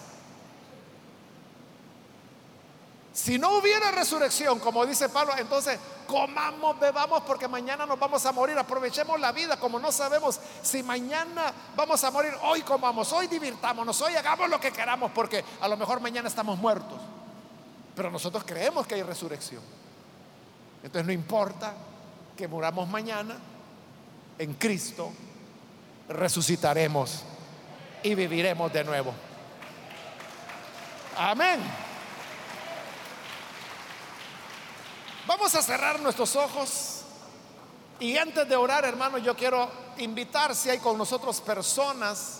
Si 3.14 3.38
no 3.38 3.58
hubiera 3.58 3.92
resurrección, 3.92 4.60
como 4.60 4.86
dice 4.86 5.10
Pablo, 5.10 5.34
entonces 5.38 5.80
comamos, 6.08 6.80
bebamos, 6.80 7.24
porque 7.24 7.48
mañana 7.48 7.86
nos 7.86 8.00
vamos 8.00 8.26
a 8.26 8.32
morir. 8.32 8.58
Aprovechemos 8.58 9.20
la 9.20 9.32
vida, 9.32 9.58
como 9.58 9.80
no 9.80 9.92
sabemos 9.92 10.40
si 10.62 10.84
mañana 10.84 11.54
vamos 11.76 12.04
a 12.04 12.12
morir. 12.12 12.34
Hoy 12.44 12.62
comamos, 12.62 13.12
hoy 13.14 13.28
divirtámonos, 13.28 14.02
hoy 14.02 14.16
hagamos 14.16 14.50
lo 14.50 14.60
que 14.60 14.72
queramos, 14.72 15.12
porque 15.12 15.44
a 15.62 15.68
lo 15.68 15.78
mejor 15.78 16.00
mañana 16.02 16.28
estamos 16.28 16.58
muertos. 16.58 17.00
Pero 17.96 18.12
nosotros 18.12 18.44
creemos 18.46 18.88
que 18.88 18.96
hay 18.96 19.04
resurrección. 19.04 19.62
Entonces 20.84 21.06
no 21.06 21.12
importa 21.12 21.74
que 22.36 22.48
muramos 22.48 22.88
mañana, 22.90 23.38
en 24.38 24.54
Cristo 24.56 25.12
resucitaremos 26.10 27.24
y 28.04 28.16
viviremos 28.16 28.72
de 28.72 28.84
nuevo. 28.84 29.14
Amén. 31.18 31.60
Vamos 35.28 35.54
a 35.56 35.62
cerrar 35.62 36.00
nuestros 36.00 36.36
ojos 36.36 37.02
y 38.00 38.18
antes 38.18 38.50
de 38.50 38.56
orar, 38.56 38.84
hermano, 38.84 39.20
yo 39.20 39.36
quiero 39.36 39.70
invitar 39.98 40.56
si 40.56 40.70
hay 40.70 40.80
con 40.80 40.98
nosotros 40.98 41.40
personas 41.40 42.40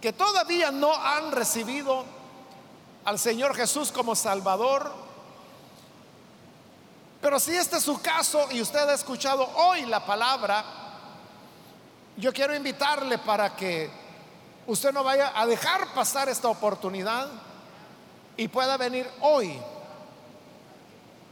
que 0.00 0.12
todavía 0.12 0.70
no 0.70 0.94
han 0.94 1.32
recibido 1.32 2.04
al 3.04 3.18
Señor 3.18 3.56
Jesús 3.56 3.90
como 3.90 4.14
Salvador. 4.14 4.92
Pero 7.20 7.40
si 7.40 7.56
este 7.56 7.78
es 7.78 7.82
su 7.82 8.00
caso 8.00 8.46
y 8.52 8.62
usted 8.62 8.88
ha 8.88 8.94
escuchado 8.94 9.44
hoy 9.56 9.86
la 9.86 10.06
palabra, 10.06 10.64
yo 12.16 12.32
quiero 12.32 12.54
invitarle 12.54 13.18
para 13.18 13.56
que 13.56 13.90
usted 14.68 14.92
no 14.92 15.02
vaya 15.02 15.32
a 15.34 15.46
dejar 15.46 15.92
pasar 15.94 16.28
esta 16.28 16.48
oportunidad 16.48 17.26
y 18.36 18.48
pueda 18.48 18.76
venir 18.76 19.08
hoy 19.22 19.58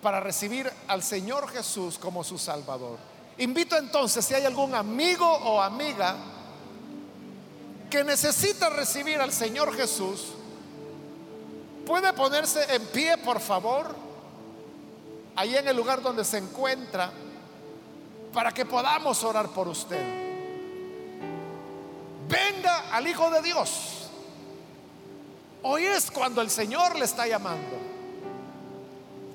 para 0.02 0.20
recibir 0.20 0.70
al 0.88 1.02
Señor 1.02 1.48
Jesús 1.50 1.98
como 1.98 2.24
su 2.24 2.38
Salvador. 2.38 2.98
Invito 3.38 3.76
entonces, 3.76 4.24
si 4.24 4.34
hay 4.34 4.44
algún 4.46 4.74
amigo 4.74 5.30
o 5.30 5.60
amiga 5.60 6.16
que 7.90 8.02
necesita 8.02 8.70
recibir 8.70 9.20
al 9.20 9.32
Señor 9.32 9.76
Jesús, 9.76 10.28
puede 11.86 12.12
ponerse 12.14 12.74
en 12.74 12.86
pie, 12.86 13.18
por 13.18 13.38
favor, 13.38 13.94
ahí 15.36 15.54
en 15.54 15.68
el 15.68 15.76
lugar 15.76 16.00
donde 16.00 16.24
se 16.24 16.38
encuentra, 16.38 17.12
para 18.32 18.52
que 18.52 18.64
podamos 18.64 19.22
orar 19.22 19.48
por 19.48 19.68
usted. 19.68 20.25
Venga 22.28 22.90
al 22.90 23.06
Hijo 23.06 23.30
de 23.30 23.42
Dios. 23.42 24.10
Hoy 25.62 25.84
es 25.84 26.10
cuando 26.10 26.40
el 26.42 26.50
Señor 26.50 26.96
le 26.96 27.04
está 27.04 27.26
llamando. 27.26 27.76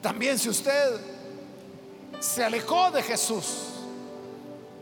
También 0.02 0.38
si 0.40 0.50
usted 0.50 1.00
se 2.20 2.44
alejó 2.44 2.92
de 2.92 3.04
Jesús 3.04 3.46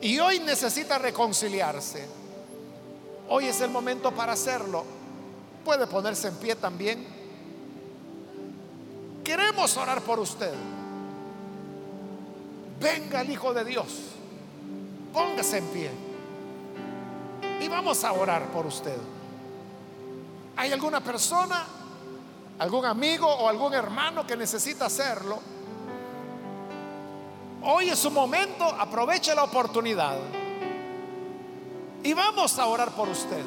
y 0.01 0.17
hoy 0.19 0.39
necesita 0.39 0.97
reconciliarse, 0.97 2.05
hoy 3.27 3.45
es 3.45 3.61
el 3.61 3.69
momento 3.69 4.11
para 4.11 4.33
hacerlo. 4.33 4.85
Puede 5.65 5.87
ponerse 5.87 6.29
en 6.29 6.35
pie 6.37 6.55
también. 6.55 7.05
Queremos 9.23 9.75
orar 9.77 10.01
por 10.01 10.19
usted. 10.19 10.53
Venga 12.79 13.21
el 13.21 13.29
Hijo 13.31 13.53
de 13.53 13.65
Dios. 13.65 13.87
Póngase 15.13 15.57
en 15.57 15.67
pie. 15.67 16.08
Y 17.59 17.67
vamos 17.67 18.03
a 18.03 18.11
orar 18.13 18.47
por 18.47 18.65
usted. 18.65 18.97
¿Hay 20.55 20.71
alguna 20.71 21.01
persona, 21.01 21.65
algún 22.59 22.85
amigo 22.85 23.27
o 23.27 23.47
algún 23.47 23.73
hermano 23.73 24.25
que 24.25 24.35
necesita 24.35 24.85
hacerlo? 24.85 25.39
Hoy 27.63 27.89
es 27.89 27.99
su 27.99 28.11
momento, 28.11 28.65
aproveche 28.65 29.35
la 29.35 29.43
oportunidad. 29.43 30.17
Y 32.03 32.13
vamos 32.13 32.57
a 32.57 32.65
orar 32.65 32.91
por 32.91 33.09
usted. 33.09 33.43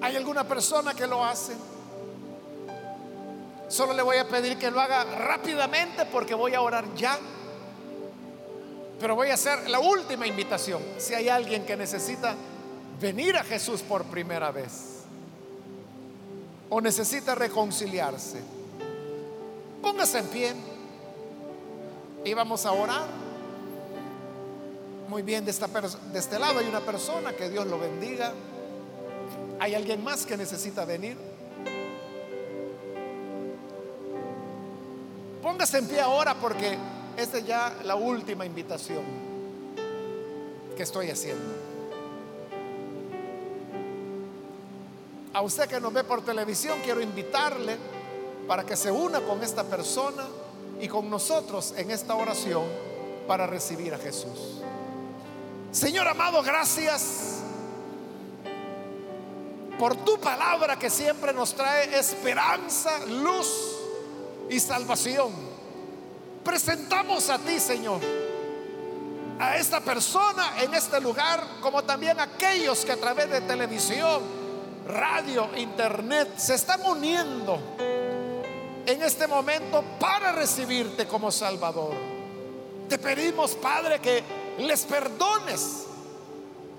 ¿Hay 0.00 0.16
alguna 0.16 0.44
persona 0.44 0.92
que 0.92 1.06
lo 1.06 1.24
hace? 1.24 1.54
Solo 3.68 3.94
le 3.94 4.02
voy 4.02 4.18
a 4.18 4.28
pedir 4.28 4.58
que 4.58 4.70
lo 4.70 4.80
haga 4.80 5.04
rápidamente 5.04 6.04
porque 6.06 6.34
voy 6.34 6.54
a 6.54 6.60
orar 6.60 6.84
ya. 6.94 7.18
Pero 9.00 9.16
voy 9.16 9.30
a 9.30 9.34
hacer 9.34 9.68
la 9.68 9.80
última 9.80 10.26
invitación. 10.26 10.82
Si 10.98 11.14
hay 11.14 11.28
alguien 11.28 11.64
que 11.64 11.76
necesita 11.76 12.34
venir 13.00 13.36
a 13.36 13.44
Jesús 13.44 13.82
por 13.82 14.04
primera 14.04 14.50
vez 14.50 15.02
o 16.70 16.80
necesita 16.80 17.34
reconciliarse, 17.34 18.40
póngase 19.82 20.18
en 20.18 20.26
pie 20.28 20.52
y 22.24 22.34
vamos 22.34 22.64
a 22.64 22.72
orar. 22.72 23.06
Muy 25.08 25.22
bien, 25.22 25.44
de, 25.44 25.50
este 25.50 26.38
lado 26.38 26.58
hay 26.58 26.66
una 26.66 26.80
persona, 26.80 27.32
que 27.34 27.50
Dios 27.50 27.66
lo 27.66 27.78
bendiga. 27.78 28.32
¿Hay 29.60 29.74
alguien 29.74 30.02
más 30.02 30.24
que 30.24 30.36
necesita 30.36 30.84
venir? 30.84 31.16
Póngase 35.42 35.78
en 35.78 35.86
pie 35.86 36.00
ahora 36.00 36.34
porque 36.34 36.78
esta 37.16 37.38
es 37.38 37.46
ya 37.46 37.76
la 37.84 37.94
última 37.94 38.44
invitación 38.44 39.02
que 40.76 40.82
estoy 40.82 41.10
haciendo. 41.10 41.54
A 45.32 45.42
usted 45.42 45.68
que 45.68 45.80
nos 45.80 45.92
ve 45.92 46.04
por 46.04 46.24
televisión, 46.24 46.78
quiero 46.84 47.00
invitarle 47.00 47.76
para 48.46 48.64
que 48.64 48.76
se 48.76 48.90
una 48.90 49.20
con 49.20 49.42
esta 49.42 49.64
persona 49.64 50.26
y 50.80 50.88
con 50.88 51.08
nosotros 51.10 51.74
en 51.76 51.90
esta 51.90 52.14
oración 52.14 52.64
para 53.26 53.46
recibir 53.46 53.94
a 53.94 53.98
Jesús. 53.98 54.62
Señor 55.72 56.06
amado, 56.06 56.42
gracias 56.42 57.40
por 59.78 59.96
tu 59.96 60.18
palabra 60.20 60.78
que 60.78 60.88
siempre 60.88 61.32
nos 61.32 61.54
trae 61.54 61.98
esperanza, 61.98 63.04
luz 63.06 63.76
y 64.48 64.60
salvación. 64.60 65.53
Presentamos 66.44 67.30
a 67.30 67.38
ti, 67.38 67.58
Señor, 67.58 68.00
a 69.38 69.56
esta 69.56 69.80
persona 69.80 70.62
en 70.62 70.74
este 70.74 71.00
lugar, 71.00 71.42
como 71.60 71.82
también 71.82 72.20
a 72.20 72.24
aquellos 72.24 72.84
que 72.84 72.92
a 72.92 72.96
través 72.96 73.30
de 73.30 73.40
televisión, 73.40 74.22
radio, 74.86 75.48
internet 75.56 76.34
se 76.36 76.54
están 76.54 76.82
uniendo 76.82 77.58
en 78.86 79.02
este 79.02 79.26
momento 79.26 79.82
para 79.98 80.32
recibirte 80.32 81.06
como 81.06 81.32
Salvador. 81.32 81.94
Te 82.88 82.98
pedimos, 82.98 83.54
Padre, 83.54 83.98
que 83.98 84.22
les 84.58 84.84
perdones, 84.84 85.86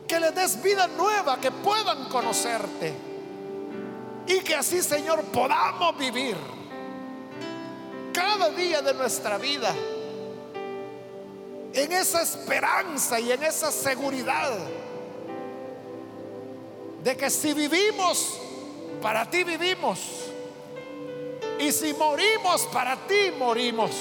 que 0.08 0.20
les 0.20 0.36
des 0.36 0.62
vida 0.62 0.86
nueva, 0.88 1.40
que 1.42 1.50
puedan 1.52 2.08
conocerte 2.10 2.94
y 4.28 4.40
que 4.42 4.56
así, 4.56 4.82
Señor, 4.84 5.24
podamos 5.26 5.98
vivir 5.98 6.38
cada 8.16 8.50
día 8.50 8.82
de 8.82 8.94
nuestra 8.94 9.38
vida 9.38 9.76
en 11.74 11.92
esa 11.92 12.22
esperanza 12.22 13.20
y 13.20 13.34
en 13.34 13.44
esa 13.44 13.70
seguridad 13.70 14.58
de 17.04 17.18
que 17.18 17.30
si 17.30 17.54
vivimos, 17.54 18.40
para 19.02 19.30
ti 19.30 19.44
vivimos. 19.44 20.00
Y 21.60 21.72
si 21.72 21.94
morimos, 21.94 22.66
para 22.74 22.96
ti 23.06 23.32
morimos. 23.38 23.92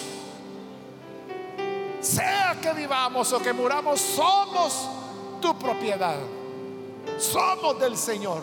Sea 2.01 2.57
que 2.63 2.73
vivamos 2.73 3.33
o 3.33 3.41
que 3.41 3.53
muramos, 3.53 4.01
somos 4.01 4.89
tu 5.43 5.59
propiedad. 5.59 6.17
Somos 7.19 7.79
del 7.79 7.99
Señor. 7.99 8.43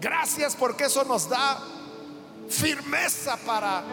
Gracias 0.00 0.56
porque 0.56 0.84
eso 0.84 1.04
nos 1.04 1.28
da 1.28 1.58
firmeza 2.48 3.36
para 3.38 3.84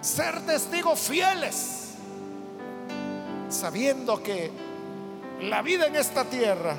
ser 0.00 0.44
testigos 0.46 1.00
fieles, 1.00 1.94
sabiendo 3.48 4.22
que 4.22 4.50
la 5.42 5.62
vida 5.62 5.86
en 5.86 5.96
esta 5.96 6.24
tierra 6.24 6.74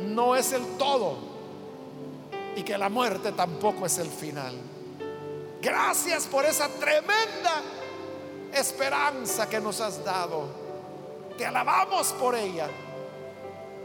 no 0.00 0.36
es 0.36 0.52
el 0.52 0.64
todo 0.76 1.16
y 2.56 2.62
que 2.62 2.78
la 2.78 2.88
muerte 2.88 3.32
tampoco 3.32 3.86
es 3.86 3.98
el 3.98 4.08
final. 4.08 4.54
Gracias 5.60 6.26
por 6.26 6.44
esa 6.44 6.68
tremenda 6.68 7.62
esperanza 8.52 9.48
que 9.48 9.60
nos 9.60 9.80
has 9.80 10.04
dado. 10.04 10.46
Te 11.36 11.46
alabamos 11.46 12.12
por 12.12 12.34
ella 12.34 12.68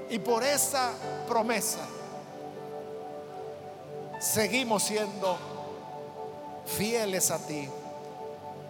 y 0.10 0.20
por 0.20 0.44
esa 0.44 0.92
promesa. 1.28 1.88
Seguimos 4.20 4.84
siendo 4.84 5.38
fieles 6.66 7.32
a 7.32 7.40
ti. 7.48 7.68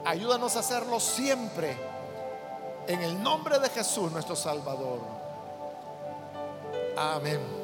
Ayúdanos 0.05 0.55
a 0.55 0.59
hacerlo 0.59 0.99
siempre 0.99 1.77
en 2.87 3.01
el 3.01 3.21
nombre 3.21 3.59
de 3.59 3.69
Jesús 3.69 4.11
nuestro 4.11 4.35
Salvador. 4.35 4.99
Amén. 6.97 7.58